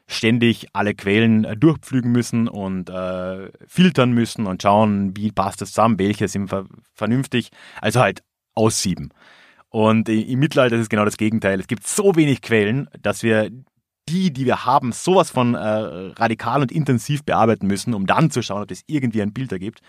[0.07, 5.69] ständig alle Quellen äh, durchpflügen müssen und äh, filtern müssen und schauen, wie passt das
[5.69, 7.49] zusammen, welche sind ver vernünftig.
[7.81, 9.13] Also halt aussieben.
[9.69, 11.59] Und im Mittelalter ist es genau das Gegenteil.
[11.59, 13.49] Es gibt so wenig Quellen, dass wir
[14.09, 18.41] die, die wir haben, sowas von äh, radikal und intensiv bearbeiten müssen, um dann zu
[18.41, 19.79] schauen, ob es irgendwie ein Bild ergibt.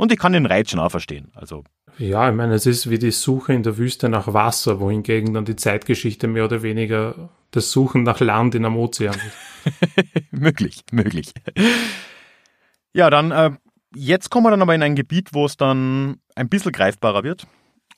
[0.00, 1.30] Und ich kann den Reiz schon auch verstehen.
[1.34, 1.62] Also
[1.98, 5.44] ja, ich meine, es ist wie die Suche in der Wüste nach Wasser, wohingegen dann
[5.44, 10.30] die Zeitgeschichte mehr oder weniger das Suchen nach Land in einem Ozean ist.
[10.30, 11.34] möglich, möglich.
[12.94, 13.50] Ja, dann äh,
[13.94, 17.46] jetzt kommen wir dann aber in ein Gebiet, wo es dann ein bisschen greifbarer wird.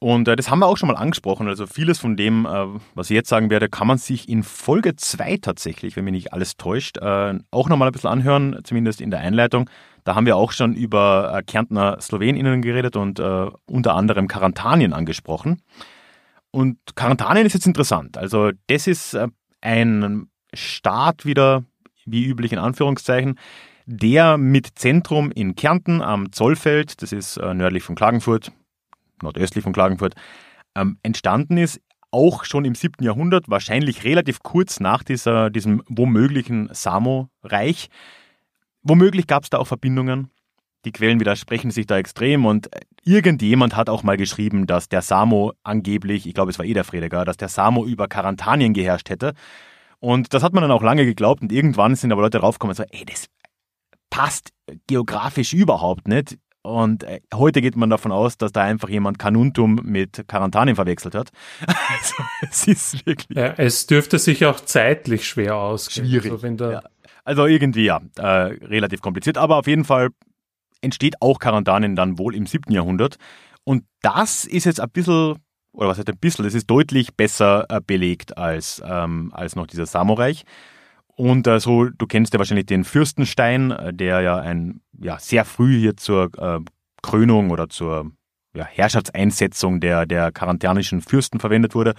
[0.00, 1.46] Und äh, das haben wir auch schon mal angesprochen.
[1.46, 4.96] Also vieles von dem, äh, was ich jetzt sagen werde, kann man sich in Folge
[4.96, 9.12] 2 tatsächlich, wenn mich nicht alles täuscht, äh, auch nochmal ein bisschen anhören, zumindest in
[9.12, 9.70] der Einleitung.
[10.04, 14.92] Da haben wir auch schon über äh, Kärntner SlowenInnen geredet und äh, unter anderem Karantanien
[14.92, 15.62] angesprochen.
[16.50, 18.18] Und Karantanien ist jetzt interessant.
[18.18, 19.28] Also das ist äh,
[19.60, 21.64] ein Staat wieder,
[22.04, 23.38] wie üblich in Anführungszeichen,
[23.86, 28.52] der mit Zentrum in Kärnten am Zollfeld, das ist nördlich von Klagenfurt,
[29.22, 30.14] nordöstlich von Klagenfurt,
[30.76, 31.80] ähm, entstanden ist,
[32.12, 33.02] auch schon im 7.
[33.02, 37.88] Jahrhundert, wahrscheinlich relativ kurz nach dieser, diesem womöglichen Samo-Reich.
[38.82, 40.30] Womöglich gab es da auch Verbindungen.
[40.84, 42.68] Die Quellen widersprechen sich da extrem und
[43.04, 46.82] irgendjemand hat auch mal geschrieben, dass der Samo angeblich, ich glaube es war eh der
[46.82, 49.34] Fredegar, dass der Samo über Karantanien geherrscht hätte.
[50.00, 52.76] Und das hat man dann auch lange geglaubt und irgendwann sind aber Leute draufgekommen und
[52.76, 53.26] so, ey, das
[54.10, 54.50] passt
[54.88, 56.38] geografisch überhaupt nicht.
[56.62, 61.14] Und äh, heute geht man davon aus, dass da einfach jemand Kanuntum mit Quarantanien verwechselt
[61.14, 61.30] hat.
[61.92, 63.36] Also es ist wirklich.
[63.36, 66.06] Ja, es dürfte sich auch zeitlich schwer ausgehen.
[66.06, 66.32] Schwierig.
[66.32, 66.82] Also, ja.
[67.24, 69.38] Also irgendwie ja, äh, relativ kompliziert.
[69.38, 70.10] Aber auf jeden Fall
[70.80, 72.72] entsteht auch Quarantanien dann wohl im 7.
[72.72, 73.16] Jahrhundert.
[73.64, 75.36] Und das ist jetzt ein bisschen,
[75.72, 79.66] oder was heißt ein bisschen, das ist deutlich besser äh, belegt als, ähm, als noch
[79.66, 80.44] dieser Samoreich.
[81.14, 85.44] Und äh, so, du kennst ja wahrscheinlich den Fürstenstein, äh, der ja ein ja sehr
[85.44, 86.60] früh hier zur äh,
[87.02, 88.10] Krönung oder zur
[88.54, 91.94] ja, Herrschaftseinsetzung der, der karantanischen Fürsten verwendet wurde.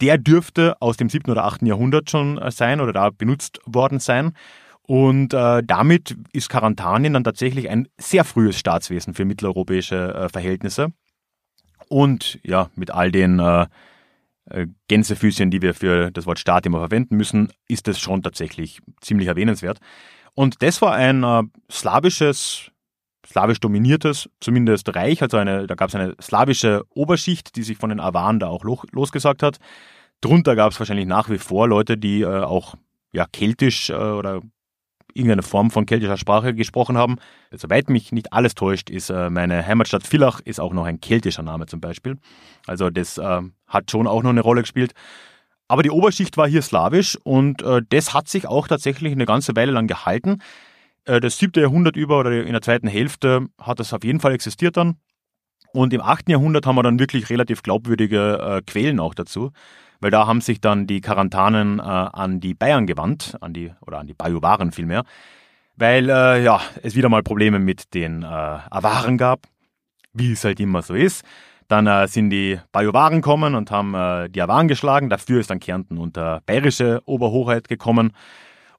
[0.00, 1.30] Der dürfte aus dem 7.
[1.30, 1.62] oder 8.
[1.62, 4.32] Jahrhundert schon äh, sein oder da benutzt worden sein.
[4.82, 10.92] Und äh, damit ist Karantanien dann tatsächlich ein sehr frühes Staatswesen für mitteleuropäische äh, Verhältnisse.
[11.88, 13.66] Und ja, mit all den äh,
[14.46, 18.80] äh, Gänsefüßchen, die wir für das Wort Staat immer verwenden müssen, ist es schon tatsächlich
[19.00, 19.78] ziemlich erwähnenswert.
[20.34, 22.70] Und das war ein äh, slawisches,
[23.28, 27.90] slawisch dominiertes, zumindest Reich, also eine, da gab es eine slawische Oberschicht, die sich von
[27.90, 29.58] den Awaren da auch lo losgesagt hat.
[30.20, 32.74] Drunter gab es wahrscheinlich nach wie vor Leute, die äh, auch
[33.12, 34.40] ja, keltisch äh, oder
[35.14, 37.16] irgendeine Form von keltischer Sprache gesprochen haben.
[37.50, 41.42] Soweit mich nicht alles täuscht, ist äh, meine Heimatstadt Villach ist auch noch ein keltischer
[41.42, 42.18] Name zum Beispiel.
[42.66, 44.92] Also das äh, hat schon auch noch eine Rolle gespielt.
[45.66, 49.54] Aber die Oberschicht war hier slawisch und äh, das hat sich auch tatsächlich eine ganze
[49.54, 50.40] Weile lang gehalten.
[51.08, 54.32] Äh, das siebte Jahrhundert über oder in der zweiten Hälfte hat das auf jeden Fall
[54.32, 54.96] existiert dann.
[55.72, 59.52] Und im achten Jahrhundert haben wir dann wirklich relativ glaubwürdige äh, Quellen auch dazu
[60.00, 63.98] weil da haben sich dann die Karantanen äh, an die Bayern gewandt, an die, oder
[63.98, 65.04] an die Bajuwaren vielmehr,
[65.76, 69.46] weil äh, ja, es wieder mal Probleme mit den äh, Awaren gab,
[70.12, 71.24] wie es halt immer so ist.
[71.68, 75.10] Dann äh, sind die Bajuwaren gekommen und haben äh, die Awaren geschlagen.
[75.10, 78.12] Dafür ist dann Kärnten unter bayerische Oberhoheit gekommen.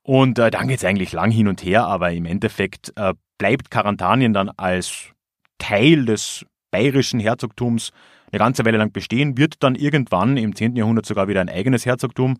[0.03, 3.69] Und äh, dann geht es eigentlich lang hin und her, aber im Endeffekt äh, bleibt
[3.69, 5.11] Karantanien dann als
[5.57, 7.91] Teil des bayerischen Herzogtums
[8.31, 10.75] eine ganze Weile lang bestehen, wird dann irgendwann im 10.
[10.75, 12.37] Jahrhundert sogar wieder ein eigenes Herzogtum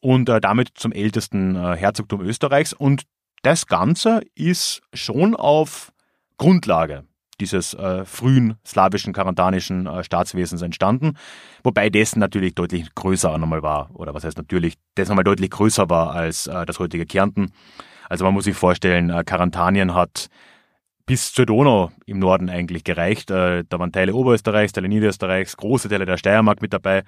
[0.00, 2.72] und äh, damit zum ältesten äh, Herzogtum Österreichs.
[2.72, 3.04] Und
[3.42, 5.92] das Ganze ist schon auf
[6.36, 7.04] Grundlage
[7.40, 11.16] dieses äh, frühen slawischen, karantanischen äh, Staatswesens entstanden,
[11.62, 15.88] wobei dessen natürlich deutlich größer nochmal war, oder was heißt natürlich, das nochmal deutlich größer
[15.88, 17.52] war als äh, das heutige Kärnten.
[18.08, 20.28] Also man muss sich vorstellen, äh, Karantanien hat
[21.06, 23.30] bis zur Donau im Norden eigentlich gereicht.
[23.30, 27.02] Äh, da waren Teile Oberösterreichs, Teile Niederösterreichs, große Teile der Steiermark mit dabei.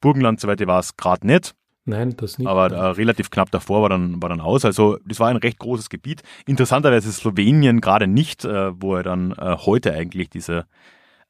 [0.00, 1.54] Burgenland, soweit war es gerade nicht.
[1.84, 2.48] Nein, das nicht.
[2.48, 4.64] Aber äh, relativ knapp davor war dann, war dann aus.
[4.64, 6.22] Also das war ein recht großes Gebiet.
[6.46, 10.66] Interessanterweise Slowenien gerade nicht, äh, wo er dann äh, heute eigentlich diese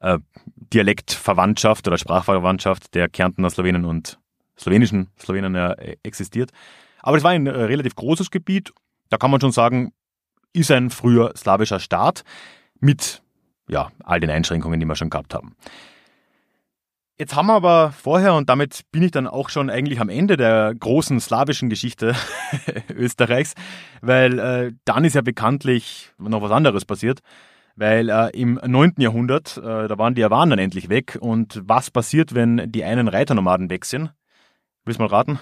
[0.01, 0.19] äh,
[0.57, 4.19] Dialektverwandtschaft oder Sprachverwandtschaft der Kärntner Slowenen und
[4.59, 6.51] slowenischen Slowenen äh, existiert.
[7.01, 8.73] Aber es war ein äh, relativ großes Gebiet.
[9.09, 9.93] Da kann man schon sagen,
[10.53, 12.25] ist ein früher slawischer Staat
[12.79, 13.23] mit
[13.69, 15.57] ja, all den Einschränkungen, die wir schon gehabt haben.
[17.23, 20.37] Jetzt haben wir aber vorher, und damit bin ich dann auch schon eigentlich am Ende
[20.37, 22.17] der großen slawischen Geschichte
[22.93, 23.55] Österreichs,
[24.01, 27.21] weil äh, dann ist ja bekanntlich noch was anderes passiert,
[27.77, 28.95] weil äh, im 9.
[28.99, 31.17] Jahrhundert, äh, da waren die Awaren dann endlich weg.
[31.21, 34.11] Und was passiert, wenn die einen Reiternomaden weg sind?
[34.85, 35.39] Willst du mal raten?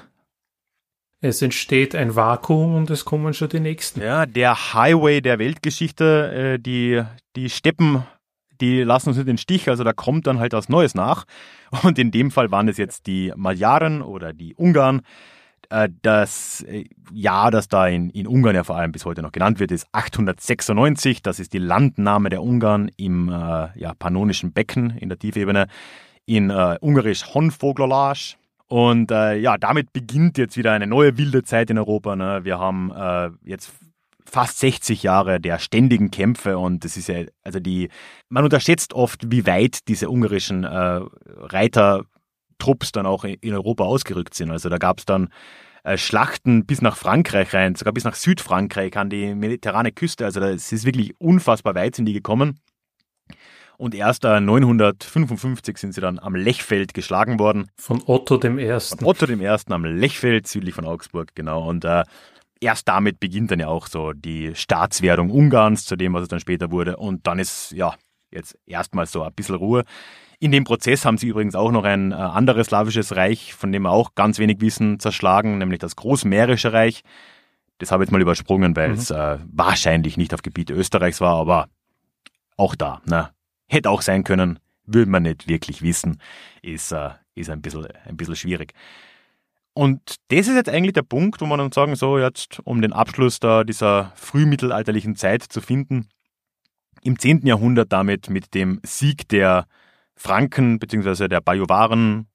[1.23, 4.03] Es entsteht ein Vakuum und es kommen schon die nächsten.
[4.03, 7.03] Ja, der Highway der Weltgeschichte, äh, die,
[7.37, 8.05] die Steppen
[8.61, 11.25] die lassen uns nicht den Stich, also da kommt dann halt was Neues nach.
[11.83, 15.03] Und in dem Fall waren es jetzt die Magyaren oder die Ungarn.
[15.71, 19.33] Äh, das äh, Jahr, das da in, in Ungarn ja vor allem bis heute noch
[19.33, 21.23] genannt wird, ist 896.
[21.23, 23.33] Das ist die Landnahme der Ungarn im äh,
[23.79, 25.69] ja, pannonischen Becken in der Tiefebene,
[26.27, 28.35] in äh, ungarisch Honfoglalage.
[28.67, 32.15] Und äh, ja, damit beginnt jetzt wieder eine neue wilde Zeit in Europa.
[32.15, 32.41] Ne?
[32.45, 33.73] Wir haben äh, jetzt
[34.25, 37.89] fast 60 Jahre der ständigen Kämpfe und das ist ja, also die,
[38.29, 44.51] man unterschätzt oft, wie weit diese ungarischen äh, Reitertrupps dann auch in Europa ausgerückt sind.
[44.51, 45.31] Also da gab es dann
[45.85, 50.25] äh, Schlachten bis nach Frankreich rein, sogar bis nach Südfrankreich an die mediterrane Küste.
[50.25, 52.61] Also es ist wirklich unfassbar weit sind die gekommen.
[53.79, 57.71] Und erst 955 sind sie dann am Lechfeld geschlagen worden.
[57.79, 58.99] Von Otto dem Ersten.
[58.99, 61.67] Von Otto dem Ersten am Lechfeld, südlich von Augsburg, genau.
[61.67, 62.05] Und äh,
[62.61, 66.41] erst damit beginnt dann ja auch so die Staatswerdung Ungarns zu dem, was es dann
[66.41, 66.97] später wurde.
[66.97, 67.95] Und dann ist ja
[68.31, 69.85] jetzt erstmal so ein bisschen Ruhe.
[70.39, 73.83] In dem Prozess haben sie übrigens auch noch ein äh, anderes slawisches Reich, von dem
[73.83, 77.03] wir auch ganz wenig wissen, zerschlagen, nämlich das Großmährische Reich.
[77.79, 78.95] Das habe ich jetzt mal übersprungen, weil mhm.
[78.95, 81.69] es äh, wahrscheinlich nicht auf Gebiet Österreichs war, aber
[82.57, 83.31] auch da, ne?
[83.69, 86.21] Hätte auch sein können, würde man nicht wirklich wissen,
[86.63, 88.73] ist, äh, ist ein, bisschen, ein bisschen schwierig.
[89.73, 92.93] Und das ist jetzt eigentlich der Punkt, wo man dann sagen, so jetzt, um den
[92.93, 96.09] Abschluss da dieser frühmittelalterlichen Zeit zu finden,
[97.03, 97.47] im 10.
[97.47, 99.67] Jahrhundert damit mit dem Sieg der
[100.17, 101.29] Franken bzw.
[101.29, 102.27] der Bajuwaren,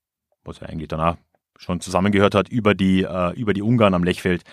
[0.43, 1.17] was ja eigentlich danach
[1.58, 4.43] schon zusammengehört hat, über die, äh, über die Ungarn am Lechfeld.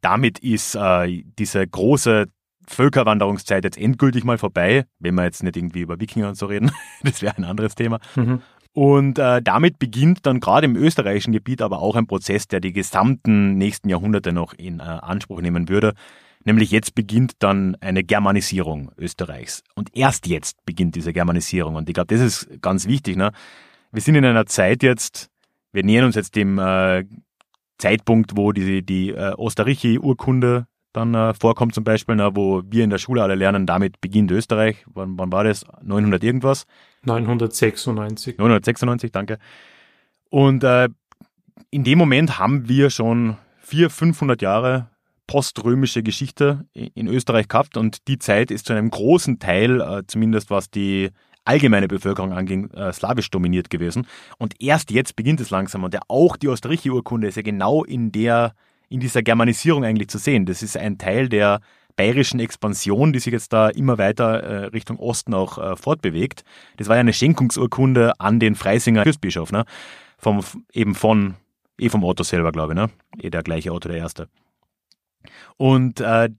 [0.00, 2.26] Damit ist äh, diese große
[2.68, 6.70] Völkerwanderungszeit jetzt endgültig mal vorbei, wenn wir jetzt nicht irgendwie über Wikinger und so reden.
[7.02, 7.98] das wäre ein anderes Thema.
[8.14, 8.42] Mhm.
[8.74, 12.72] Und äh, damit beginnt dann gerade im österreichischen Gebiet aber auch ein Prozess, der die
[12.72, 15.92] gesamten nächsten Jahrhunderte noch in äh, Anspruch nehmen würde.
[16.44, 19.62] Nämlich jetzt beginnt dann eine Germanisierung Österreichs.
[19.74, 21.76] Und erst jetzt beginnt diese Germanisierung.
[21.76, 23.16] Und ich glaube, das ist ganz wichtig.
[23.16, 23.32] Ne?
[23.92, 25.28] Wir sind in einer Zeit jetzt,
[25.72, 27.04] wir nähern uns jetzt dem äh,
[27.78, 32.90] Zeitpunkt, wo die, die äh, Osterrichi-Urkunde dann äh, vorkommt zum Beispiel, na, wo wir in
[32.90, 34.84] der Schule alle lernen, damit beginnt Österreich.
[34.86, 35.64] Wann, wann war das?
[35.82, 36.64] 900 irgendwas?
[37.04, 38.38] 996.
[38.38, 39.38] 996, danke.
[40.30, 40.88] Und äh,
[41.70, 44.88] in dem Moment haben wir schon 400, 500 Jahre
[45.26, 50.50] poströmische Geschichte in Österreich gehabt und die Zeit ist zu einem großen Teil, äh, zumindest
[50.50, 51.10] was die
[51.44, 54.06] allgemeine Bevölkerung anging, äh, slawisch dominiert gewesen.
[54.38, 58.12] Und erst jetzt beginnt es langsam und ja auch die Osterreichi-Urkunde ist ja genau in
[58.12, 58.54] der
[58.88, 60.44] in dieser Germanisierung eigentlich zu sehen.
[60.44, 61.60] Das ist ein Teil der
[61.96, 66.44] bayerischen Expansion, die sich jetzt da immer weiter äh, Richtung Osten auch äh, fortbewegt.
[66.76, 69.64] Das war ja eine Schenkungsurkunde an den Freisinger Fürstbischof, ne?
[70.18, 70.40] Vom,
[70.72, 71.34] eben von,
[71.78, 72.90] eh vom Otto selber, glaube ich, ne?
[73.20, 74.28] Eh der gleiche Otto der Erste.
[75.56, 76.30] Und äh,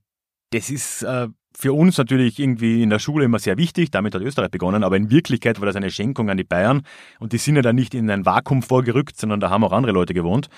[0.50, 4.22] das ist äh, für uns natürlich irgendwie in der Schule immer sehr wichtig, damit hat
[4.22, 6.82] Österreich begonnen, aber in Wirklichkeit war das eine Schenkung an die Bayern
[7.20, 9.92] und die sind ja dann nicht in ein Vakuum vorgerückt, sondern da haben auch andere
[9.92, 10.48] Leute gewohnt.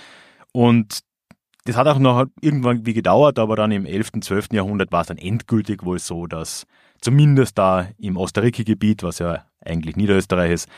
[0.52, 1.00] Und
[1.66, 4.48] das hat auch noch irgendwann wie gedauert, aber dann im 11., 12.
[4.52, 6.66] Jahrhundert war es dann endgültig wohl so, dass
[7.00, 10.68] zumindest da im Osterriki-Gebiet, was ja eigentlich Niederösterreich ist,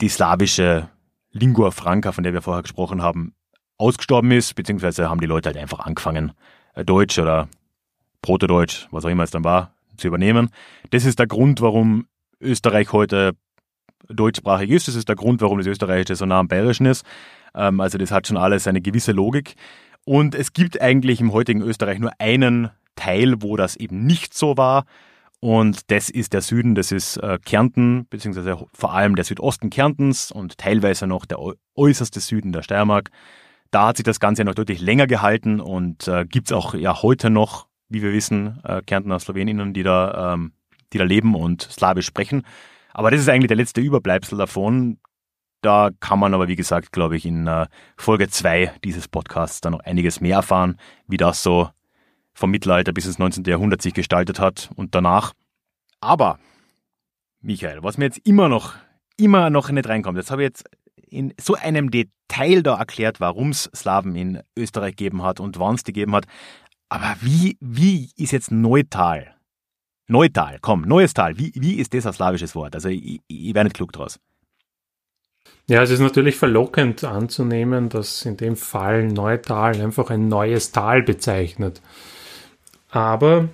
[0.00, 0.88] die slawische
[1.32, 3.34] Lingua Franca, von der wir vorher gesprochen haben,
[3.76, 6.32] ausgestorben ist, beziehungsweise haben die Leute halt einfach angefangen,
[6.74, 7.48] äh, Deutsch oder
[8.22, 10.50] Protodeutsch, was auch immer es dann war, zu übernehmen.
[10.90, 12.06] Das ist der Grund, warum
[12.40, 13.32] Österreich heute
[14.08, 14.88] deutschsprachig ist.
[14.88, 17.04] Das ist der Grund, warum das Österreichische so nah am Bayerischen ist.
[17.54, 19.56] Ähm, also das hat schon alles eine gewisse Logik.
[20.04, 24.56] Und es gibt eigentlich im heutigen Österreich nur einen Teil, wo das eben nicht so
[24.56, 24.84] war.
[25.40, 30.30] Und das ist der Süden, das ist äh, Kärnten, beziehungsweise vor allem der Südosten Kärntens
[30.30, 31.38] und teilweise noch der
[31.74, 33.10] äußerste Süden der Steiermark.
[33.70, 37.02] Da hat sich das Ganze noch deutlich länger gehalten und äh, gibt es auch ja
[37.02, 40.52] heute noch, wie wir wissen, äh, Kärntner Sloweninnen, die da, ähm,
[40.92, 42.42] die da leben und Slawisch sprechen.
[42.92, 44.98] Aber das ist eigentlich der letzte Überbleibsel davon.
[45.60, 49.72] Da kann man aber, wie gesagt, glaube ich, in äh, Folge 2 dieses Podcasts dann
[49.72, 51.68] noch einiges mehr erfahren, wie das so
[52.32, 53.44] vom Mittelalter bis ins 19.
[53.44, 55.34] Jahrhundert sich gestaltet hat und danach.
[56.00, 56.38] Aber,
[57.40, 58.74] Michael, was mir jetzt immer noch,
[59.18, 60.64] immer noch nicht reinkommt, jetzt habe ich jetzt
[60.96, 65.74] in so einem Detail da erklärt, warum es Slawen in Österreich gegeben hat und wann
[65.74, 66.24] es die gegeben hat.
[66.88, 69.34] Aber wie, wie ist jetzt Neutal?
[70.06, 71.38] Neutal, komm, neues Tal.
[71.38, 72.74] Wie, wie ist das ein slawisches Wort?
[72.74, 74.18] Also ich, ich wäre nicht klug draus.
[75.68, 81.02] Ja, es ist natürlich verlockend anzunehmen, dass in dem Fall Neutal einfach ein neues Tal
[81.02, 81.80] bezeichnet.
[82.90, 83.48] Aber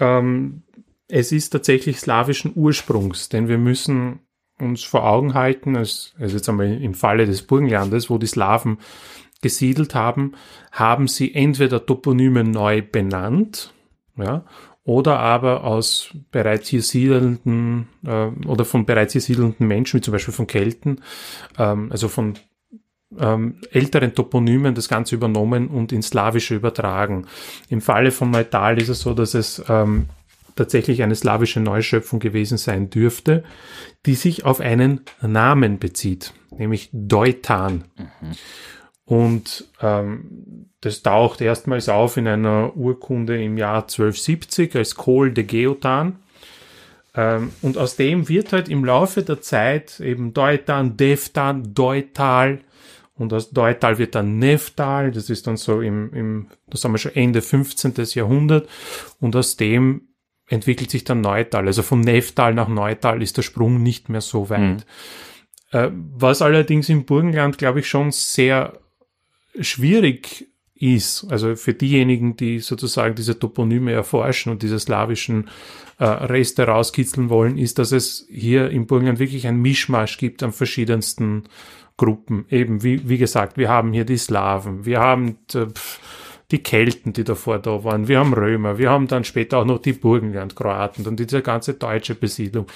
[0.00, 0.62] ähm,
[1.06, 4.20] es ist tatsächlich slawischen Ursprungs, denn wir müssen
[4.58, 8.78] uns vor Augen halten, als, also jetzt einmal im Falle des Burgenlandes, wo die Slawen
[9.42, 10.32] gesiedelt haben,
[10.72, 13.72] haben sie entweder Toponyme neu benannt,
[14.16, 14.44] ja,
[14.90, 20.10] oder aber aus bereits hier siedelnden äh, oder von bereits hier siedelnden Menschen, wie zum
[20.10, 21.00] Beispiel von Kelten,
[21.58, 22.34] ähm, also von
[23.16, 27.26] ähm, älteren Toponymen das Ganze übernommen und ins Slawische übertragen.
[27.68, 30.06] Im Falle von Neutal ist es so, dass es ähm,
[30.56, 33.44] tatsächlich eine slawische Neuschöpfung gewesen sein dürfte,
[34.06, 37.84] die sich auf einen Namen bezieht, nämlich Deutan.
[37.96, 38.32] Mhm.
[39.10, 45.42] Und ähm, das taucht erstmals auf in einer Urkunde im Jahr 1270 als Kohl de
[45.42, 46.20] Geotan.
[47.16, 52.60] Ähm, und aus dem wird halt im Laufe der Zeit eben Deutan, Deftan, Deutal
[53.16, 56.98] und aus Deutal wird dann Neftal, das ist dann so im, im das haben wir
[56.98, 57.94] schon Ende 15.
[58.14, 58.68] Jahrhundert
[59.18, 60.02] und aus dem
[60.46, 61.66] entwickelt sich dann Neutal.
[61.66, 64.60] Also von Neftal nach Neutal ist der Sprung nicht mehr so weit.
[64.60, 64.82] Mhm.
[65.72, 68.74] Äh, was allerdings im Burgenland, glaube ich, schon sehr
[69.58, 75.50] schwierig ist, also für diejenigen, die sozusagen diese Toponyme erforschen und diese slawischen
[75.98, 80.52] äh, Reste rauskitzeln wollen, ist, dass es hier im Burgenland wirklich ein Mischmasch gibt an
[80.52, 81.44] verschiedensten
[81.98, 82.46] Gruppen.
[82.48, 85.66] Eben, wie, wie gesagt, wir haben hier die Slawen, wir haben äh,
[86.50, 89.78] die Kelten, die davor da waren, wir haben Römer, wir haben dann später auch noch
[89.78, 92.66] die Burgenland-Kroaten und diese ganze deutsche Besiedlung.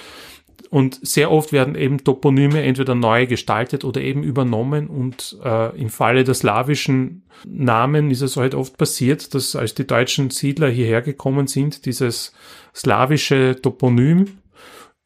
[0.75, 4.89] Und sehr oft werden eben Toponyme entweder neu gestaltet oder eben übernommen.
[4.89, 9.87] Und äh, im Falle der slawischen Namen ist es halt oft passiert, dass als die
[9.87, 12.33] deutschen Siedler hierher gekommen sind, dieses
[12.75, 14.39] slawische Toponym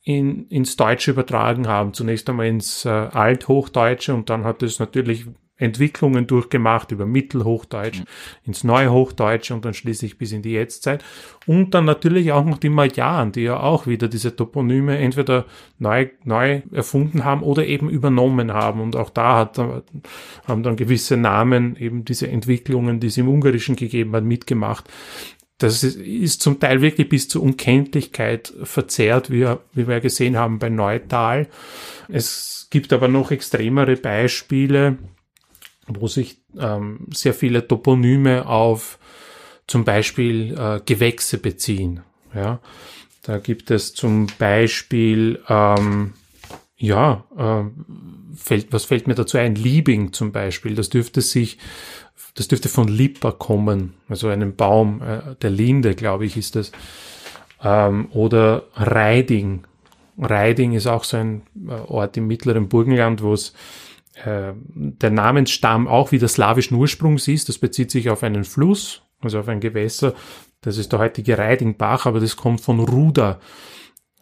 [0.02, 1.92] in, ins Deutsche übertragen haben.
[1.92, 5.26] Zunächst einmal ins äh, Althochdeutsche und dann hat es natürlich
[5.58, 8.04] Entwicklungen durchgemacht über Mittelhochdeutsch mhm.
[8.44, 11.04] ins Neuhochdeutsche und dann schließlich bis in die Jetztzeit.
[11.46, 15.46] Und dann natürlich auch noch die Magyaren, die ja auch wieder diese Toponyme entweder
[15.78, 18.80] neu, neu erfunden haben oder eben übernommen haben.
[18.80, 23.76] Und auch da hat, haben dann gewisse Namen eben diese Entwicklungen, die es im Ungarischen
[23.76, 24.88] gegeben hat, mitgemacht.
[25.58, 30.60] Das ist, ist zum Teil wirklich bis zur Unkenntlichkeit verzerrt, wie, wie wir gesehen haben
[30.60, 31.48] bei Neutal.
[32.08, 34.98] Es gibt aber noch extremere Beispiele,
[35.88, 38.98] wo sich ähm, sehr viele Toponyme auf
[39.66, 42.00] zum Beispiel äh, Gewächse beziehen.
[42.34, 42.60] Ja,
[43.22, 46.14] da gibt es zum Beispiel ähm,
[46.78, 47.64] ja, äh,
[48.36, 49.56] fällt, was fällt mir dazu ein?
[49.56, 50.74] Liebing zum Beispiel.
[50.74, 51.58] Das dürfte sich,
[52.34, 56.72] das dürfte von Lipper kommen, also einem Baum äh, der Linde, glaube ich, ist das.
[57.62, 59.64] Ähm, oder Reiding.
[60.18, 63.52] Reiding ist auch so ein äh, Ort im mittleren Burgenland, wo es
[64.24, 67.48] äh, der Namensstamm auch wieder slawischen Ursprungs ist.
[67.48, 70.14] Das bezieht sich auf einen Fluss, also auf ein Gewässer.
[70.60, 73.38] Das ist der heutige Reidingbach, aber das kommt von Ruda,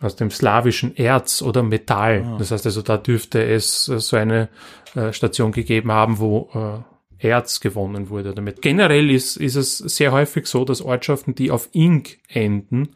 [0.01, 2.25] aus dem slawischen Erz oder Metall.
[2.27, 2.37] Ah.
[2.39, 4.49] Das heißt also, da dürfte es äh, so eine
[4.95, 8.61] äh, Station gegeben haben, wo äh, Erz gewonnen wurde damit.
[8.61, 12.91] Generell ist, ist es sehr häufig so, dass Ortschaften, die auf Ink enden,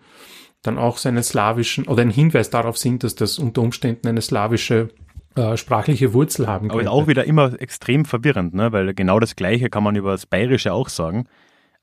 [0.63, 4.91] dann auch seinen slawischen oder ein Hinweis darauf sind, dass das unter Umständen eine slawische
[5.37, 6.89] äh, sprachliche Wurzel haben könnte.
[6.89, 8.73] Aber auch wieder immer extrem verwirrend, ne?
[8.73, 11.27] weil genau das Gleiche kann man über das Bayerische auch sagen,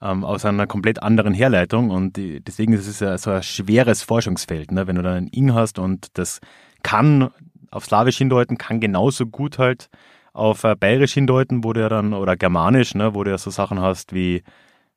[0.01, 4.03] ähm, aus einer komplett anderen Herleitung und die, deswegen ist es ja so ein schweres
[4.03, 4.87] Forschungsfeld, ne?
[4.87, 6.39] wenn du dann ein Ing hast und das
[6.83, 7.29] kann
[7.71, 9.89] auf Slawisch hindeuten, kann genauso gut halt
[10.33, 13.49] auf äh, Bayerisch hindeuten, wo du ja dann, oder Germanisch, ne, wo du ja so
[13.49, 14.43] Sachen hast wie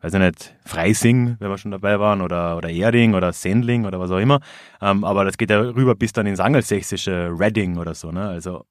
[0.01, 4.01] weiß ich nicht, Freising, wenn wir schon dabei waren, oder, oder Erding oder Sendling oder
[4.01, 4.40] was auch immer.
[4.80, 8.11] Ähm, aber das geht ja rüber bis dann ins angelsächsische Reading oder so.
[8.11, 8.28] Ne?
[8.28, 8.64] Also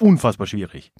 [0.00, 0.92] unfassbar schwierig.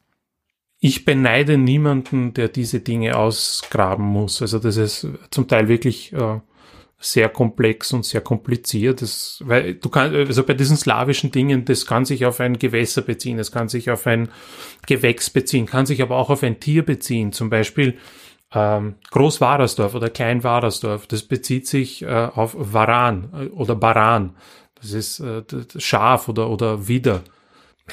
[0.78, 4.40] Ich beneide niemanden, der diese Dinge ausgraben muss.
[4.40, 6.40] Also das ist zum Teil wirklich äh,
[6.98, 9.02] sehr komplex und sehr kompliziert.
[9.02, 13.02] Das, weil du kannst, also bei diesen slawischen Dingen, das kann sich auf ein Gewässer
[13.02, 14.30] beziehen, das kann sich auf ein
[14.86, 17.32] Gewächs beziehen, kann sich aber auch auf ein Tier beziehen.
[17.32, 17.98] Zum Beispiel
[18.52, 24.34] ähm, Groß-Wadersdorf oder Klein-Wadersdorf, das bezieht sich äh, auf Varan äh, oder Baran.
[24.74, 25.42] Das ist äh,
[25.76, 27.22] Schaf oder, oder Widder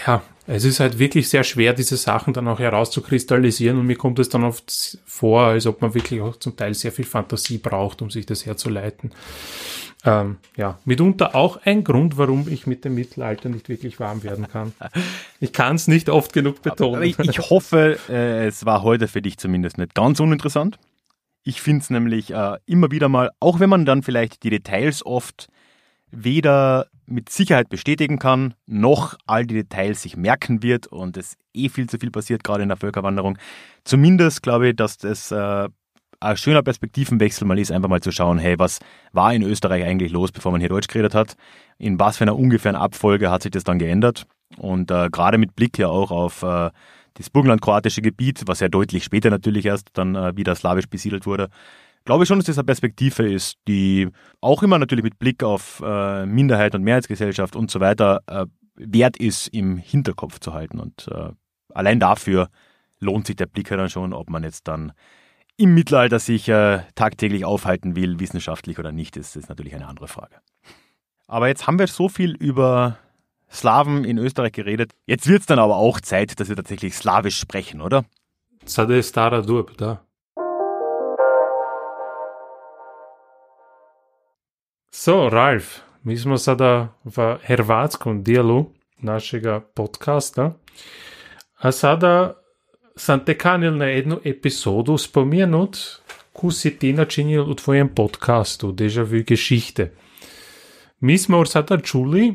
[0.06, 4.18] ja, es ist halt wirklich sehr schwer, diese Sachen dann auch herauszukristallisieren und mir kommt
[4.20, 8.02] es dann oft vor, als ob man wirklich auch zum Teil sehr viel Fantasie braucht,
[8.02, 9.12] um sich das herzuleiten.
[10.06, 14.48] Ähm, ja, mitunter auch ein Grund, warum ich mit dem Mittelalter nicht wirklich warm werden
[14.48, 14.74] kann.
[15.40, 17.04] Ich kann es nicht oft genug betonen.
[17.04, 20.80] Ich, ich hoffe, äh, es war heute für dich zumindest nicht ganz uninteressant.
[21.44, 25.06] Ich finde es nämlich äh, immer wieder mal, auch wenn man dann vielleicht die Details
[25.06, 25.48] oft
[26.10, 31.70] weder mit Sicherheit bestätigen kann, noch all die Details sich merken wird und es eh
[31.70, 33.38] viel zu viel passiert, gerade in der Völkerwanderung.
[33.84, 35.70] Zumindest glaube ich, dass das äh,
[36.20, 38.80] ein schöner Perspektivenwechsel mal ist, einfach mal zu schauen, hey, was
[39.14, 41.36] war in Österreich eigentlich los, bevor man hier Deutsch geredet hat?
[41.78, 44.26] In was für einer ungefähren Abfolge hat sich das dann geändert?
[44.58, 46.72] Und äh, gerade mit Blick ja auch auf äh,
[47.14, 51.50] das burgenland-kroatische Gebiet, was ja deutlich später natürlich erst dann äh, wieder slawisch besiedelt wurde,
[52.08, 54.08] glaube ich schon, dass das eine Perspektive ist, die
[54.42, 58.46] auch immer natürlich mit Blick auf äh, Minderheit und Mehrheitsgesellschaft und so weiter äh,
[58.76, 60.80] wert ist, im Hinterkopf zu halten.
[60.80, 61.30] Und äh,
[61.74, 62.50] allein dafür
[63.00, 64.94] lohnt sich der Blick ja dann schon, ob man jetzt dann
[65.58, 70.08] im Mittelalter sich äh, tagtäglich aufhalten will, wissenschaftlich oder nicht, ist, ist natürlich eine andere
[70.08, 70.38] Frage.
[71.28, 72.98] Aber jetzt haben wir so viel über
[73.52, 74.94] Slawen in Österreich geredet.
[75.08, 78.06] Jetzt wird es dann aber auch Zeit, dass wir tatsächlich Slawisch sprechen, oder?
[78.66, 80.07] Sada je stara dob, da.
[85.00, 85.66] So, Ralf,
[86.04, 88.66] mi smo sada v hrvatskom dijelu
[89.00, 90.54] našega podcasta,
[91.58, 92.34] a sada
[92.96, 95.78] sam te kanil na jednu epizodu spomenut,
[96.34, 99.92] ko si ti načinil v tvojem podcastu Deja Vu Geschichte.
[101.00, 102.34] Mi smo sada čuli,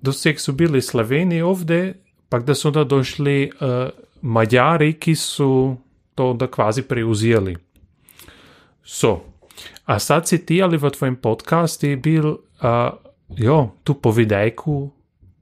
[0.00, 1.94] da su bili Slaveni ovde,
[2.28, 3.88] pa da su onda došli uh,
[4.22, 5.76] Mađari, ki su
[6.14, 7.56] to onda kvazi preuzeli.
[8.84, 9.20] So,
[9.84, 12.38] a sad si ti, ali v tvojem podcastu je bil, uh,
[13.36, 14.90] jo, tu povidajku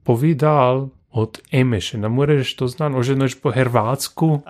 [0.03, 1.97] povedal od Emeše.
[1.97, 4.41] Ne moreš to znati, može noč po hrvatsku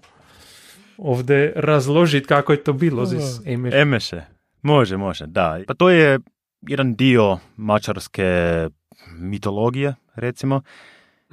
[0.98, 3.78] ovde razložiti kako je to bilo z Emeše.
[3.78, 4.22] Emeše,
[4.62, 5.60] može, može, da.
[5.68, 6.20] Pa to je
[6.62, 8.68] jedan dio mačarske
[9.12, 10.62] mitologije, recimo.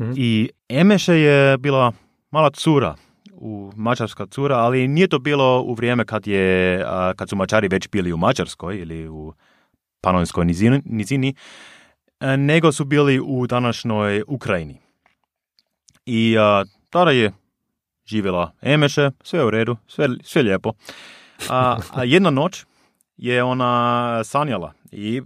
[0.01, 0.13] Mhm.
[0.17, 1.93] I Emeše je bila
[2.31, 2.95] mala cura
[3.39, 6.85] u mačarska cura, ali nije to bilo u vrijeme kad, je,
[7.17, 9.33] kad su mačari već bili u Mačarskoj ili u
[10.01, 11.35] Panonskoj nizini, nizini
[12.21, 14.81] a, nego su bili u današnjoj Ukrajini.
[16.07, 17.33] I a, tada je
[18.07, 20.73] živjela Emeše, sve u redu, sve, sve lijepo.
[21.51, 22.65] A, a jedna noć
[23.17, 25.23] je ona sanjala i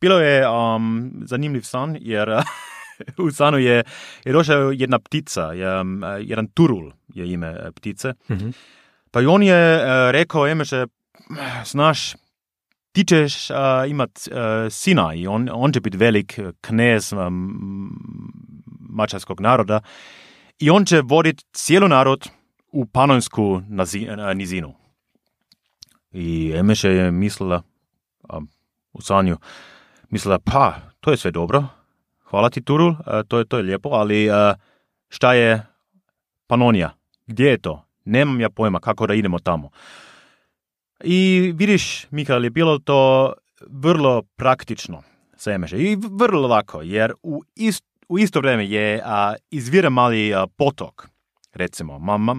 [0.00, 2.28] bilo je um, zanimljiv san jer
[3.24, 3.84] u sanu je,
[4.24, 5.84] je došla jedna ptica, je,
[6.20, 8.14] jedan turul je ime e, ptice.
[8.30, 8.50] Mhm.
[9.10, 10.86] Pa i on je e, rekao Emeše,
[11.64, 12.12] znaš,
[12.92, 13.48] ti ćeš
[13.88, 17.90] imat e, sina i on, on će biti velik knez um,
[18.90, 19.80] mačarskog naroda
[20.58, 22.28] i on će voditi cijeli narod
[22.72, 24.74] u panonsku nazi, nizinu.
[26.12, 27.62] I Emeše je mislila,
[28.92, 29.36] u sanju,
[30.10, 31.66] mislila, pa, to je sve dobro,
[32.34, 34.54] hvala ti Turul, e, to je, to je lijepo, ali e,
[35.08, 35.62] šta je
[36.46, 36.90] Panonija?
[37.26, 37.82] Gdje je to?
[38.04, 39.70] Nemam ja pojma kako da idemo tamo.
[41.04, 43.32] I vidiš, Mikael, je bilo to
[43.70, 45.02] vrlo praktično
[45.38, 50.34] za Emeše i vrlo lako, jer u, ist, u isto vrijeme je a, izvira mali
[50.34, 51.08] a, potok,
[51.52, 52.34] recimo, ma, ma,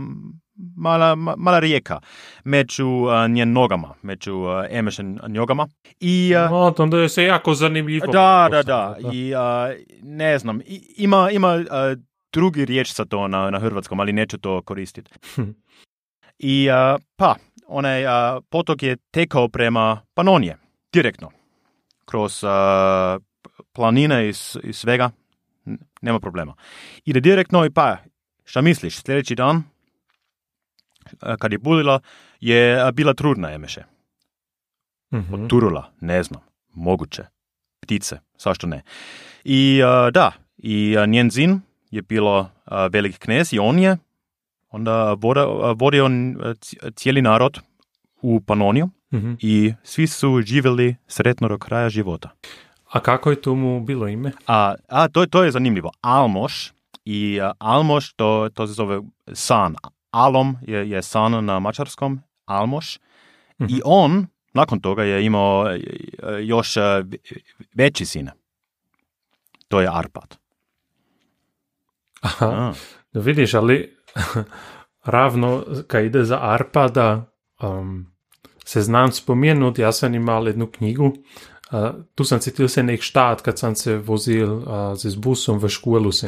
[0.78, 2.00] mala, ma- mala rijeka
[2.44, 5.68] među a, njen nogama, među a, Emešen nogama.
[6.00, 8.08] I, a, No, onda je se jako zanimljivo.
[8.08, 8.96] da, da, da.
[9.14, 11.96] I a, ne znam, i- ima, ima a,
[12.34, 15.12] drugi riječ za to na, na hrvatskom, ali neću to koristiti.
[16.40, 17.36] I a, pa,
[17.68, 18.04] onaj
[18.50, 20.58] potok je tekao prema Panonije,
[20.94, 21.30] direktno.
[22.06, 22.44] Kroz
[23.74, 24.34] planine i,
[24.64, 25.10] i svega,
[26.02, 26.56] nema problema.
[27.06, 27.98] Ide direktno i pa,
[28.44, 29.64] šta misliš, sljedeći dan,
[31.40, 32.00] kad je budila,
[32.40, 33.84] je bila trudna Emeše.
[35.14, 35.34] Mhm.
[35.34, 36.42] Od turula, ne znam,
[36.74, 37.24] moguće.
[37.80, 38.82] Ptice, zašto ne.
[39.44, 43.98] I a, da, i a, njen zin je bilo a, velik knez i on je
[44.70, 45.16] onda
[45.76, 46.10] vodio
[46.96, 47.60] cijeli narod
[48.22, 48.90] u Panoniju
[49.40, 52.30] i svi su živjeli sretno do kraja života.
[52.92, 54.32] A kako je tomu bilo ime?
[54.48, 55.92] A, a to, to je zanimljivo.
[56.02, 56.74] Almoš
[57.06, 59.02] i Almoš, to, to se zove
[59.34, 59.76] san.
[60.16, 63.00] Alom je, je san na mačarskom, Almoš.
[63.60, 66.82] I on, nakon toga je imao e, e, još e,
[67.74, 68.30] veći sin.
[69.68, 70.38] To je Arpad.
[72.22, 72.74] Aha, A,
[73.12, 73.98] da vidiš, ali
[75.16, 78.16] ravno kad ide za Arpada, um,
[78.66, 81.14] se znam spomenut, ja sam imao jednu knjigu,
[81.72, 85.70] uh, tu sam citil se nek štat, kad sam se vozil uh, z busom v
[85.70, 86.12] školu.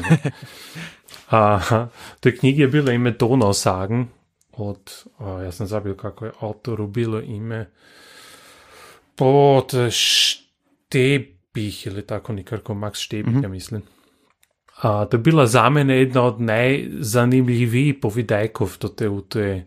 [1.31, 1.59] A,
[2.19, 4.07] te knjige je bilo ime Donausagen
[4.57, 7.71] od, a, ja sam zabil kako je autoru bilo ime,
[9.19, 13.81] od Štebih ili tako nekako, Max Štebih, ja mislim.
[14.81, 19.63] A, to je bila za mene jedna od najzanimljivijih povidajkov tote v tej,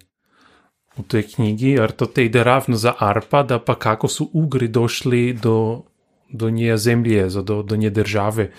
[1.01, 5.33] v tej knjigi, jer to te ide ravno za Arpada, pa kako su Ugri došli
[5.33, 5.83] do,
[6.33, 8.51] do nje zemlje, do, do nje države.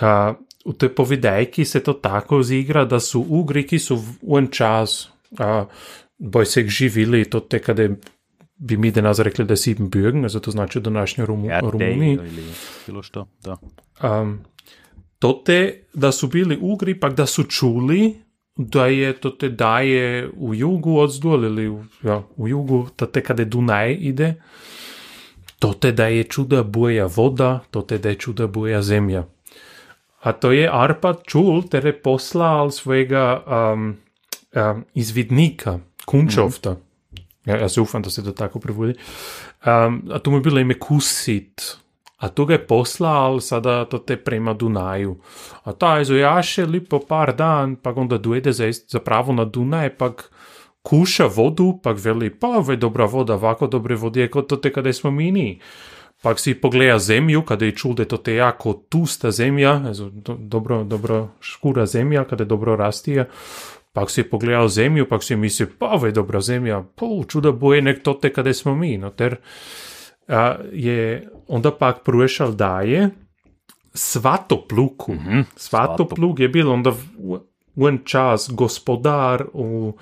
[0.00, 0.34] A,
[0.64, 5.08] v tej povidajki se to tako zigra, da su Ugri, ki su v en čas
[5.38, 5.66] a,
[6.18, 7.88] boj se živili, to te kada
[8.56, 12.12] bi mi danas rekli da si Bürgen, also to znači današnjo Rumu, ja, Rumuniji.
[12.12, 12.44] ili
[12.86, 13.56] bilo što, da.
[14.02, 14.40] Um,
[15.18, 18.23] tote da su bili Ugri, pak da su čuli
[18.56, 23.44] da je tote da je u jugu odzdol ili u, ja, u jugu, tote kada
[23.44, 24.34] Dunaj ide,
[25.58, 29.24] tote da je čuda boja voda, tote da je čuda boja zemlja.
[30.20, 33.96] A to je Arpad čul, ter je poslal svojega um,
[34.54, 36.76] um, izvidnika, Kunčovta.
[37.44, 38.94] Ja, ja se ufam da se to tako prevodi.
[39.66, 41.76] Um, a to mu je bilo ime Kusit.
[42.18, 45.16] A je poslal sada to te prema Dunaju.
[45.64, 50.30] A taj zojaše lipo par dan, pa onda dojede za, za pravo na Dunaj, pak
[50.82, 54.72] kuša vodu, pak veli, pa je dobra voda, ovako dobre vode je kot to te
[54.72, 55.60] kada smo mi ni.
[56.22, 59.80] Pak si pogleda zemlju, kada je čul da je to te jako tusta zemlja,
[60.12, 63.24] do, dobro, dobro škura zemlja, kada je dobro rastija,
[63.92, 68.02] pak si pogledao zemlju, pak si mislio, pa je dobra zemlja, pa čuda boje nek
[68.02, 69.36] to te kada smo mi, no ter
[70.28, 73.10] a, je onda pak pruješal daje
[73.94, 75.12] Svatopluku.
[75.12, 75.44] Mm -hmm.
[75.56, 77.38] Svatopluk je bil onda v,
[77.76, 79.92] v en čas gospodar v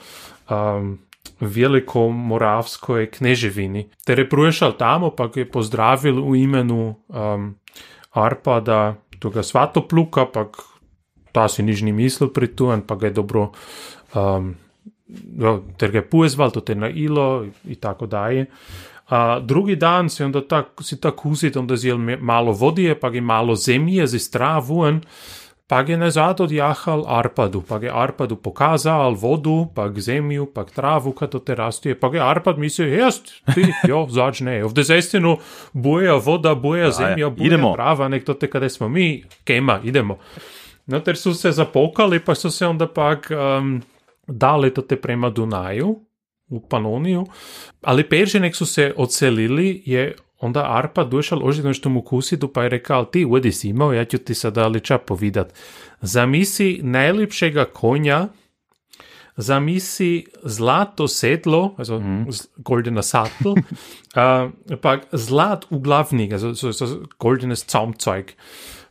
[0.51, 0.99] um,
[1.41, 3.89] Velikomoravskoj kneževini.
[4.05, 7.55] Ter je pruješal tamo, pa ga je pozdravil v imenu um,
[8.11, 10.57] Arpada, toga Svatopluka, pak
[11.33, 13.53] ta si nič ni mislil pri tu, pa ga je dobro
[14.15, 14.55] um,
[15.77, 18.47] ter ga je pozval, to te na ilo in tako dalje.
[19.09, 23.21] A drugi dan si onda tak, si tako uzit, onda zjel malo vodije, pa je
[23.21, 25.01] malo zemlje z stravu,
[25.67, 31.45] pa je nazad odjahal Arpadu, pa je Arpadu pokazal vodu, pa zemlju, pa travu, kad
[31.45, 35.37] te rastuje, pa je Arpad mislio, jest, ti, jo, začne, ovde zaistinu
[35.73, 37.73] boja voda, boja zemlja, boja idemo.
[37.75, 40.19] trava, nek to te kada smo mi, kema, idemo.
[40.87, 43.83] No, ter su se zapokali, pa su se onda pak um,
[44.27, 46.01] dali to te prema Dunaju,
[46.53, 47.27] u Panoniju,
[47.83, 52.63] ali perže nek su se odselili, je onda Arpa došao ožitno što mu kusitu, pa
[52.63, 55.55] je rekao, ti udi si imao, ja ću ti sada liča povidat.
[56.01, 58.29] Zamisli najljepšega konja,
[59.37, 62.27] zamisli zlato sedlo, also mm.
[62.57, 64.51] goldena Sattel, uh,
[64.83, 68.33] pa zlat uglavnik, also so, so goldenes Zaumzeug.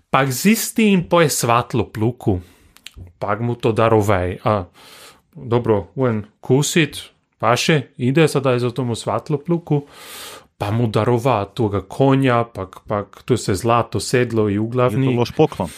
[0.10, 2.40] Pa zisti in poje svatlo pluku,
[3.20, 4.38] pa mu to darovaj.
[4.44, 4.64] A,
[5.36, 6.98] dobro, uen kusit,
[7.42, 9.82] paše, ide sada je za tomu svatlo pluku,
[10.58, 15.18] pa mu darova toga konja, pak, pak tu se zlato sedlo i Je to uglavnik.
[15.18, 15.70] loš poklon.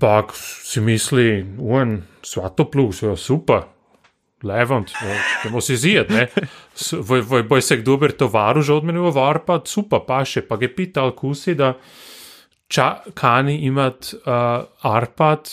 [0.00, 0.34] Pak
[0.66, 3.62] si misli, uen, svatopluk, sve super,
[4.42, 4.90] levant,
[5.42, 6.26] ćemo se zijet, ne?
[6.92, 10.66] Voj, voj, boj se dober tovaru, že od mene u Varpad, super, paše, pa ga
[10.66, 11.74] je pital kusi da
[12.68, 15.48] ča kani imat uh, Arpad,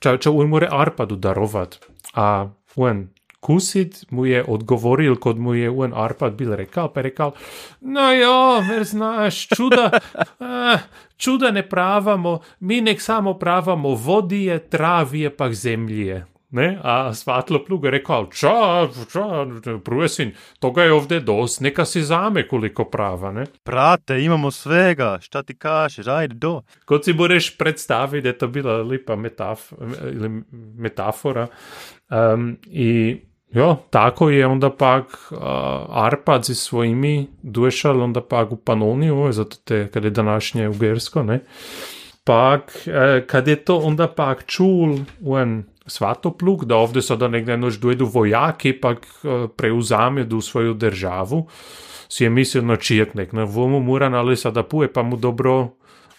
[0.00, 1.78] ča, ča uen more Arpadu darovat.
[2.14, 3.13] A uen
[3.44, 7.34] Kusit mu je odgovoril, kod mu je uen Arpad bil rekal, pa je rekal,
[7.80, 9.90] no jo, ver znaš, čuda,
[10.40, 10.78] eh,
[11.16, 16.24] čuda ne pravamo, mi nek samo pravamo vodije, travije, pak zemlje.
[16.54, 16.78] Ne?
[16.82, 22.48] A svatlo plug je rekao, ča, ča, pruesin, toga je ovde dost, neka si zame
[22.48, 23.46] koliko prava, ne?
[23.62, 26.62] Prate, imamo svega, šta ti kažeš, ajde do.
[26.84, 29.72] Kot si budeš predstaviti, da je to bila lepa metaf
[30.12, 30.42] ili
[30.78, 31.46] metafora.
[32.10, 33.20] Um, I
[33.54, 35.38] jo, tako je onda pak uh,
[35.88, 41.40] Arpad s svojimi došao onda pak u Panoniju, zato te, kad je današnje Ugersko, ne?
[42.24, 47.74] Pak, eh, kad je to onda pak čul uen Svatopluk, da ovde sada negde noć
[47.74, 51.48] dojedu vojaki, pak eh, preuzamedu svoju državu,
[52.08, 55.68] si je mislio no čirknek, no vomu mora ali sada puje, pa mu dobro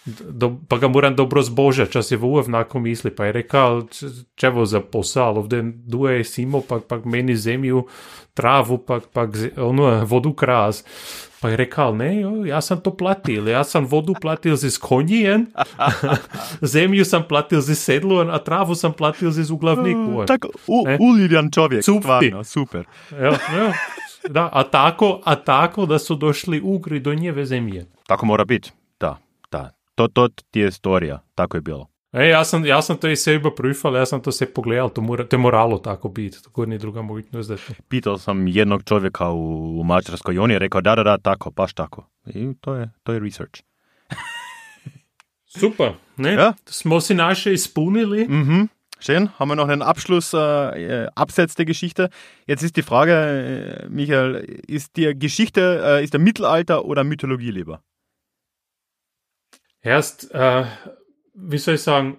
[0.06, 3.10] do, pa ga moram dobro zbožati, če se v enako misli.
[3.10, 3.82] Pa je rekel,
[4.38, 7.86] če bo za posal, ovde duje simo, pa, pa meni zemlju,
[8.34, 9.26] travu, pa, pa
[9.62, 10.84] ono, vodu kras.
[11.40, 15.44] Pa je rekel, ne, jo, jaz sem to platil, jaz sem vodu platil z konjijem,
[16.74, 20.24] zemlju sem platil z sedlom, a travu sem platil z uglavnikom.
[20.26, 20.54] Tako,
[20.96, 22.02] uljubljen človek, Cupti.
[22.02, 22.88] stvarno, super.
[23.12, 23.68] Ja, ja.
[24.26, 27.86] Da, a tako, a tako, da so došli ugri do njeve zemlje.
[28.06, 29.18] Tako mora biti, da,
[29.52, 29.76] da.
[29.96, 31.86] To, to ti je storija, tako je bilo.
[32.12, 35.02] E, jaz, sem, jaz sem to iz sebe prüfal, jaz sem to vse pogledal, to,
[35.04, 37.50] mora, to je moralo tako biti, tako ni druga možnost.
[37.50, 37.56] da
[37.88, 41.50] Pital sem jednog čovjeka u, u Mađarskoj i on je rekao da, da, da, tako,
[41.50, 42.06] baš tako.
[42.26, 43.60] I to je, to je research.
[45.60, 46.32] Super, ne?
[46.32, 46.54] Ja.
[46.66, 48.26] Smo si naše izpolnili.
[48.28, 48.62] Mhm.
[48.98, 52.08] Schön, haben wir noch einen Abschluss, äh, äh, Absatz der Geschichte.
[52.46, 54.36] Jetzt ist die Frage, äh, Michael,
[54.66, 57.82] ist die Geschichte, äh, ist der Mittelalter oder Mythologie lieber?
[59.86, 60.64] Erst, äh,
[61.34, 62.16] wie soll ich sagen,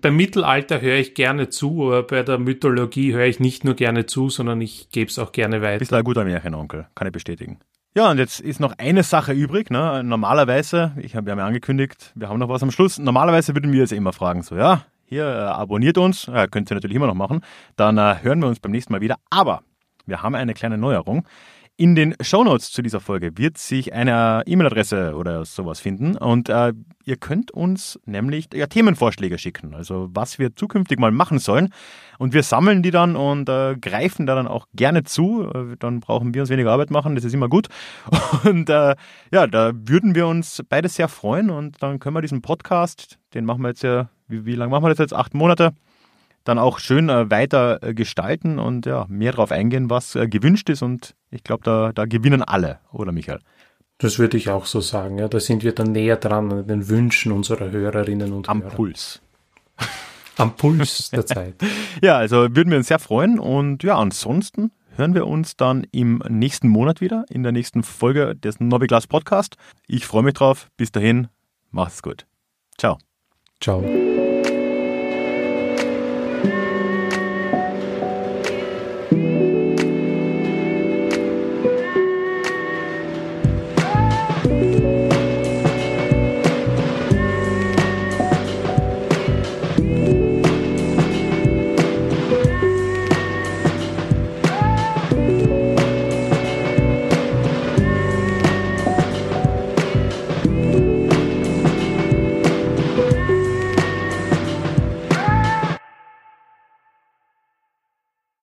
[0.00, 4.04] beim Mittelalter höre ich gerne zu, aber bei der Mythologie höre ich nicht nur gerne
[4.06, 5.78] zu, sondern ich gebe es auch gerne weiter.
[5.78, 7.60] Bist ein guter Märchenonkel, kann ich bestätigen.
[7.94, 9.70] Ja, und jetzt ist noch eine Sache übrig.
[9.70, 10.02] Ne?
[10.02, 12.98] Normalerweise, ich habe ja angekündigt, wir haben noch was am Schluss.
[12.98, 16.74] Normalerweise würden wir jetzt immer fragen, so, ja, hier äh, abonniert uns, äh, könnt ihr
[16.74, 17.42] natürlich immer noch machen.
[17.76, 19.18] Dann äh, hören wir uns beim nächsten Mal wieder.
[19.30, 19.62] Aber
[20.04, 21.24] wir haben eine kleine Neuerung.
[21.76, 26.14] In den Shownotes zu dieser Folge wird sich eine E-Mail-Adresse oder sowas finden.
[26.14, 26.74] Und äh,
[27.06, 31.72] ihr könnt uns nämlich ja, Themenvorschläge schicken, also was wir zukünftig mal machen sollen.
[32.18, 36.00] Und wir sammeln die dann und äh, greifen da dann auch gerne zu, äh, dann
[36.00, 37.68] brauchen wir uns weniger Arbeit machen, das ist immer gut.
[38.44, 38.94] Und äh,
[39.32, 41.48] ja, da würden wir uns beide sehr freuen.
[41.48, 44.84] Und dann können wir diesen Podcast, den machen wir jetzt ja, wie, wie lange machen
[44.84, 45.14] wir das jetzt?
[45.14, 45.72] Acht Monate?
[46.50, 50.68] Dann auch schön äh, weiter äh, gestalten und ja, mehr darauf eingehen, was äh, gewünscht
[50.68, 50.82] ist.
[50.82, 53.38] Und ich glaube, da, da gewinnen alle, oder Michael?
[53.98, 55.18] Das würde ich auch so sagen.
[55.18, 58.74] Ja, da sind wir dann näher dran an den Wünschen unserer Hörerinnen und Am Hörer.
[58.74, 59.20] Puls.
[60.36, 61.54] Am Puls der Zeit.
[62.02, 63.38] Ja, also würden wir uns sehr freuen.
[63.38, 68.34] Und ja, ansonsten hören wir uns dann im nächsten Monat wieder, in der nächsten Folge
[68.34, 69.56] des Noviglas Podcast.
[69.86, 70.68] Ich freue mich drauf.
[70.76, 71.28] Bis dahin,
[71.70, 72.26] macht's gut.
[72.76, 72.98] Ciao.
[73.60, 74.09] Ciao.